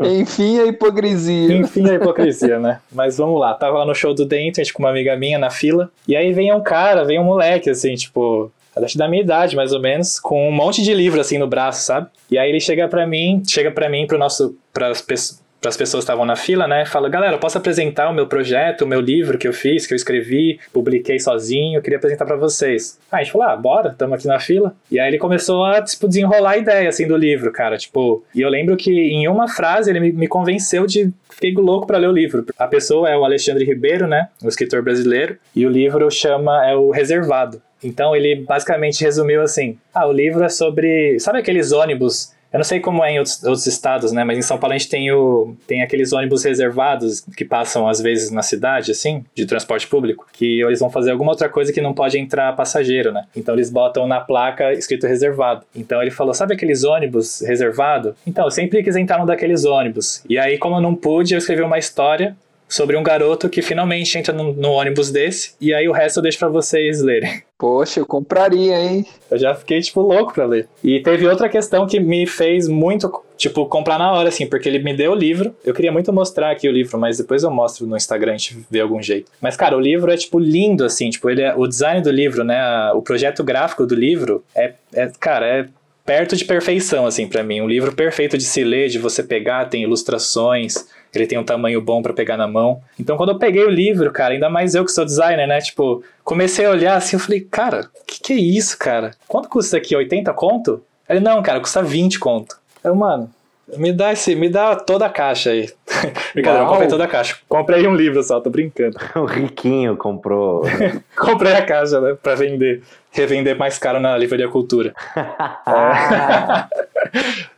[0.00, 1.54] Enfim, a hipocrisia.
[1.54, 2.80] Enfim, a hipocrisia, né?
[2.90, 5.48] Mas vamos lá, tava lá no show do The Internet com uma amiga minha na
[5.48, 5.92] fila.
[6.08, 9.72] E aí vem um cara, vem um moleque, assim, tipo, acho da minha idade, mais
[9.72, 12.08] ou menos, com um monte de livro assim no braço, sabe?
[12.28, 15.76] E aí ele chega para mim, chega para mim, pro nosso, pras pessoas para as
[15.76, 16.86] pessoas que estavam na fila, né?
[16.86, 19.96] Fala, galera, posso apresentar o meu projeto, o meu livro que eu fiz, que eu
[19.96, 22.98] escrevi, publiquei sozinho, eu queria apresentar para vocês.
[23.12, 24.74] Aí a gente falou, ah, bora, estamos aqui na fila.
[24.90, 28.24] E aí ele começou a, tipo, desenrolar a ideia, assim, do livro, cara, tipo...
[28.34, 31.12] E eu lembro que em uma frase ele me, convenceu de...
[31.28, 32.46] Fiquei louco para ler o livro.
[32.58, 34.28] A pessoa é o Alexandre Ribeiro, né?
[34.42, 35.36] Um escritor brasileiro.
[35.54, 36.66] E o livro chama...
[36.66, 37.60] É o Reservado.
[37.82, 41.18] Então ele basicamente resumiu assim: ah, o livro é sobre.
[41.18, 44.24] Sabe aqueles ônibus eu não sei como é em outros, outros, estados, né?
[44.24, 48.00] Mas em São Paulo a gente tem, o, tem aqueles ônibus reservados que passam às
[48.00, 51.80] vezes na cidade, assim, de transporte público, que eles vão fazer alguma outra coisa que
[51.80, 53.24] não pode entrar passageiro, né?
[53.36, 55.64] Então eles botam na placa escrito reservado.
[55.74, 58.14] Então ele falou: sabe aqueles ônibus reservado?
[58.26, 60.22] Então eu sempre quis entrar num daqueles ônibus.
[60.28, 62.36] E aí, como eu não pude, eu escrevi uma história
[62.70, 66.22] sobre um garoto que finalmente entra no, no ônibus desse, e aí o resto eu
[66.22, 67.42] deixo para vocês lerem.
[67.58, 69.04] Poxa, eu compraria, hein?
[69.30, 70.66] Eu já fiquei, tipo, louco pra ler.
[70.82, 74.78] E teve outra questão que me fez muito, tipo, comprar na hora, assim, porque ele
[74.78, 75.54] me deu o livro.
[75.62, 78.64] Eu queria muito mostrar aqui o livro, mas depois eu mostro no Instagram, a gente
[78.70, 79.30] vê algum jeito.
[79.42, 82.44] Mas, cara, o livro é, tipo, lindo, assim, tipo, ele é, o design do livro,
[82.44, 82.58] né,
[82.94, 85.68] o projeto gráfico do livro é, é cara, é
[86.10, 87.60] perto de perfeição, assim, para mim.
[87.60, 90.74] Um livro perfeito de se ler, de você pegar, tem ilustrações,
[91.14, 92.82] ele tem um tamanho bom para pegar na mão.
[92.98, 95.60] Então, quando eu peguei o livro, cara, ainda mais eu que sou designer, né?
[95.60, 99.12] Tipo, comecei a olhar assim, eu falei, cara, que, que é isso, cara?
[99.28, 99.94] Quanto custa aqui?
[99.94, 100.82] 80 conto?
[101.08, 102.58] Ele, não, cara, custa 20 conto.
[102.82, 103.30] Eu, mano,
[103.76, 105.68] me dá esse, me dá toda a caixa aí.
[106.34, 107.36] Brincadeira, eu comprei toda a caixa.
[107.48, 108.96] Comprei um livro só, tô brincando.
[109.16, 110.62] o riquinho comprou.
[111.16, 112.16] comprei a caixa, né?
[112.20, 112.82] Pra vender.
[113.12, 114.94] Revender mais caro na Livraria Cultura.
[115.16, 116.64] é.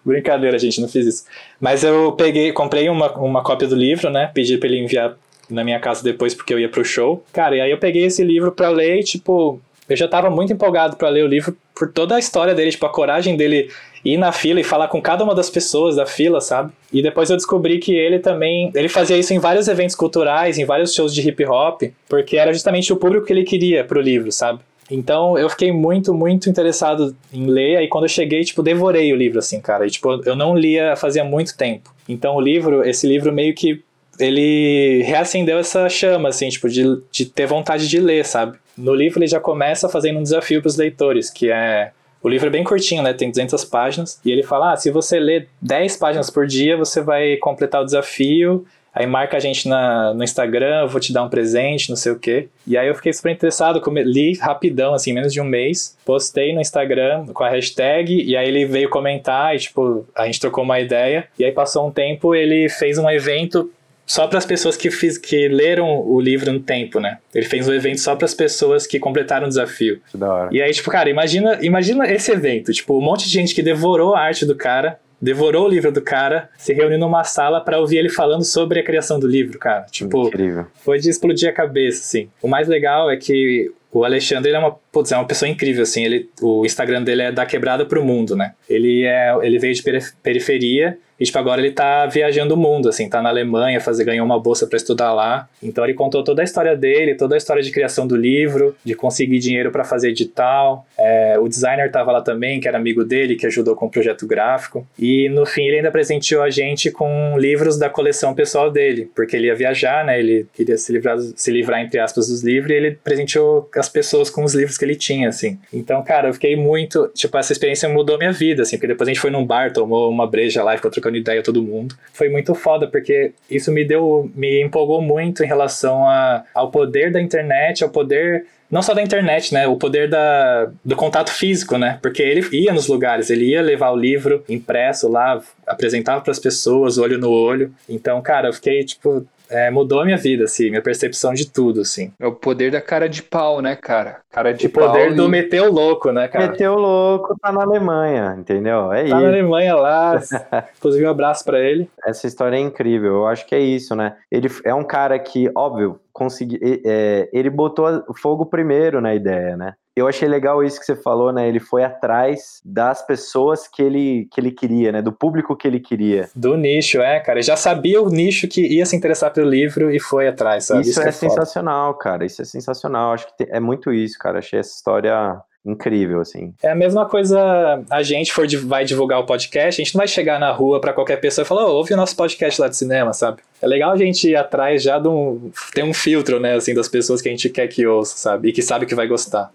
[0.04, 1.24] Brincadeira, gente, não fiz isso.
[1.60, 4.30] Mas eu peguei, comprei uma, uma cópia do livro, né?
[4.32, 5.14] Pedi pra ele enviar
[5.50, 7.22] na minha casa depois porque eu ia pro show.
[7.32, 10.52] Cara, e aí eu peguei esse livro pra ler e, tipo, eu já tava muito
[10.52, 13.70] empolgado para ler o livro por toda a história dele, tipo, a coragem dele
[14.04, 16.72] ir na fila e falar com cada uma das pessoas da fila, sabe?
[16.92, 20.64] E depois eu descobri que ele também, ele fazia isso em vários eventos culturais, em
[20.64, 24.32] vários shows de hip hop, porque era justamente o público que ele queria pro livro,
[24.32, 24.60] sabe?
[24.90, 29.16] Então eu fiquei muito, muito interessado em ler, aí quando eu cheguei, tipo, devorei o
[29.16, 29.86] livro, assim, cara.
[29.86, 31.94] E, tipo, eu não lia fazia muito tempo.
[32.08, 33.82] Então o livro, esse livro meio que
[34.18, 38.58] ele reacendeu essa chama, assim, tipo, de, de ter vontade de ler, sabe?
[38.76, 41.92] No livro ele já começa fazendo um desafio para os leitores, que é
[42.22, 43.12] o livro é bem curtinho, né?
[43.12, 44.20] Tem 200 páginas.
[44.24, 47.84] E ele fala: ah, se você ler 10 páginas por dia, você vai completar o
[47.84, 48.64] desafio.
[48.94, 52.18] Aí marca a gente na, no Instagram, vou te dar um presente, não sei o
[52.18, 52.48] quê.
[52.66, 55.96] E aí eu fiquei super interessado, li rapidão, assim, menos de um mês.
[56.04, 60.38] Postei no Instagram com a hashtag, e aí ele veio comentar, e tipo, a gente
[60.38, 61.26] trocou uma ideia.
[61.38, 63.72] E aí passou um tempo, ele fez um evento
[64.06, 67.18] só para as pessoas que, fiz, que leram o livro no tempo, né?
[67.34, 70.00] Ele fez um evento só para as pessoas que completaram o desafio.
[70.10, 70.48] Que da hora.
[70.52, 74.14] E aí, tipo, cara, imagina, imagina esse evento, tipo, um monte de gente que devorou
[74.14, 77.98] a arte do cara, devorou o livro do cara, se reuniu numa sala para ouvir
[77.98, 79.86] ele falando sobre a criação do livro, cara.
[79.90, 80.66] Tipo, Incrível.
[80.84, 82.28] foi de explodir a cabeça, assim.
[82.42, 85.82] O mais legal é que o Alexandre ele é uma, putz, é uma pessoa incrível,
[85.82, 86.04] assim.
[86.04, 88.54] Ele, o Instagram dele é da quebrada pro mundo, né?
[88.68, 89.82] Ele, é, ele veio de
[90.22, 94.26] periferia e, tipo, agora ele tá viajando o mundo, assim, tá na Alemanha, fazer, ganhou
[94.26, 95.48] uma bolsa para estudar lá.
[95.62, 98.96] Então ele contou toda a história dele, toda a história de criação do livro, de
[98.96, 100.84] conseguir dinheiro para fazer edital.
[100.98, 104.26] É, o designer tava lá também, que era amigo dele, que ajudou com o projeto
[104.26, 104.84] gráfico.
[104.98, 109.36] E no fim ele ainda presenteou a gente com livros da coleção pessoal dele, porque
[109.36, 110.18] ele ia viajar, né?
[110.18, 114.30] Ele queria se livrar, se livrar entre aspas, dos livros e ele presenteou as pessoas
[114.30, 115.58] com os livros que ele tinha, assim.
[115.72, 117.08] Então, cara, eu fiquei muito.
[117.14, 120.10] Tipo, essa experiência mudou minha vida, assim, porque depois a gente foi num bar, tomou
[120.10, 121.94] uma breja lá ficou trocando trocando ideia todo mundo.
[122.12, 127.12] Foi muito foda, porque isso me deu, me empolgou muito em relação a, ao poder
[127.12, 129.66] da internet, ao poder não só da internet, né?
[129.66, 131.98] O poder da, do contato físico, né?
[132.00, 136.38] Porque ele ia nos lugares, ele ia levar o livro impresso lá, apresentava para as
[136.38, 137.70] pessoas, olho no olho.
[137.86, 141.82] Então, cara, eu fiquei, tipo, é, mudou a minha vida, assim, minha percepção de tudo,
[141.82, 142.12] assim.
[142.18, 144.20] É o poder da cara de pau, né, cara?
[144.30, 144.84] Cara de o pau.
[144.84, 145.14] O poder e...
[145.14, 146.48] do meteu louco, né, cara?
[146.48, 148.92] Meteu louco tá na Alemanha, entendeu?
[148.92, 149.14] É tá isso.
[149.14, 150.20] Tá na Alemanha lá.
[150.78, 151.88] Inclusive, um abraço para ele.
[152.04, 153.12] Essa história é incrível.
[153.12, 154.16] Eu acho que é isso, né?
[154.30, 157.86] Ele é um cara que, óbvio, consegui, é, ele botou
[158.16, 159.74] fogo primeiro na ideia, né?
[159.94, 161.46] Eu achei legal isso que você falou, né?
[161.46, 165.02] Ele foi atrás das pessoas que ele, que ele queria, né?
[165.02, 166.30] Do público que ele queria.
[166.34, 167.38] Do nicho, é, cara.
[167.38, 170.80] Ele já sabia o nicho que ia se interessar pelo livro e foi atrás, sabe?
[170.80, 172.24] Isso, isso é, é sensacional, cara.
[172.24, 173.12] Isso é sensacional.
[173.12, 174.38] Acho que é muito isso, cara.
[174.38, 176.52] Achei essa história incrível, assim.
[176.62, 180.08] É a mesma coisa, a gente for, vai divulgar o podcast, a gente não vai
[180.08, 182.76] chegar na rua para qualquer pessoa e falar, oh, ouve o nosso podcast lá de
[182.76, 183.42] cinema, sabe?
[183.60, 186.88] É legal a gente ir atrás já de um, ter um filtro, né, assim, das
[186.88, 188.48] pessoas que a gente quer que ouça, sabe?
[188.48, 189.52] E que sabe que vai gostar.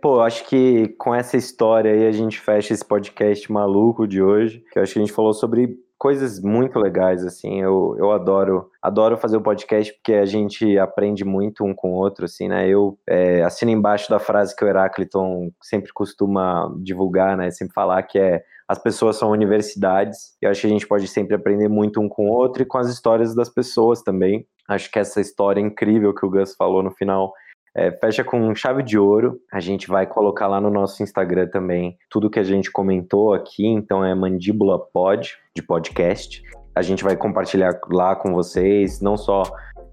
[0.00, 4.62] Pô, acho que com essa história aí a gente fecha esse podcast maluco de hoje,
[4.70, 8.68] que eu acho que a gente falou sobre coisas muito legais, assim, eu, eu adoro
[8.82, 12.68] adoro fazer o podcast porque a gente aprende muito um com o outro, assim, né,
[12.68, 18.02] eu é, assino embaixo da frase que o Herácliton sempre costuma divulgar, né, sempre falar
[18.02, 22.00] que é as pessoas são universidades, eu acho que a gente pode sempre aprender muito
[22.00, 25.60] um com o outro e com as histórias das pessoas também, acho que essa história
[25.60, 27.32] incrível que o Gus falou no final
[27.76, 29.40] é, fecha com chave de ouro.
[29.52, 33.66] A gente vai colocar lá no nosso Instagram também tudo que a gente comentou aqui.
[33.66, 36.42] Então é Mandíbula Pod, de podcast.
[36.74, 39.42] A gente vai compartilhar lá com vocês, não só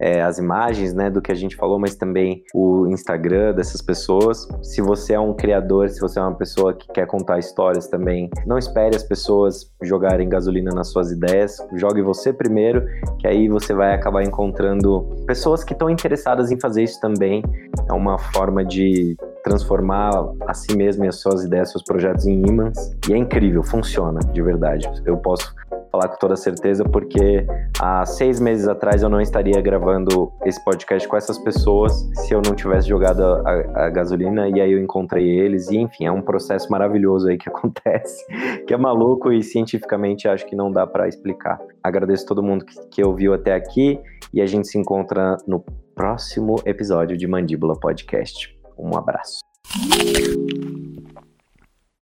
[0.02, 4.48] é, as imagens né, do que a gente falou, mas também o Instagram dessas pessoas.
[4.64, 8.28] Se você é um criador, se você é uma pessoa que quer contar histórias também,
[8.48, 11.58] não espere as pessoas jogarem gasolina nas suas ideias.
[11.76, 12.84] Jogue você primeiro,
[13.20, 17.44] que aí você vai acabar encontrando pessoas que estão interessadas em fazer isso também.
[17.88, 20.12] É uma forma de transformar
[20.48, 22.96] a si mesmo e as suas ideias, seus projetos em imãs.
[23.08, 24.90] E é incrível, funciona de verdade.
[25.06, 25.54] Eu posso
[25.92, 27.46] falar com toda certeza, porque
[27.80, 32.42] há seis meses atrás eu não estaria gravando esse podcast com essas pessoas se eu
[32.46, 35.70] não tivesse jogado a, a, gasolina e aí eu encontrei eles.
[35.70, 38.26] E enfim, é um processo maravilhoso aí que acontece,
[38.66, 41.60] que é maluco e cientificamente acho que não dá para explicar.
[41.84, 44.00] Agradeço todo mundo que, que ouviu até aqui
[44.34, 45.60] e a gente se encontra no
[45.94, 48.58] próximo episódio de Mandíbula Podcast.
[48.78, 49.42] Um abraço.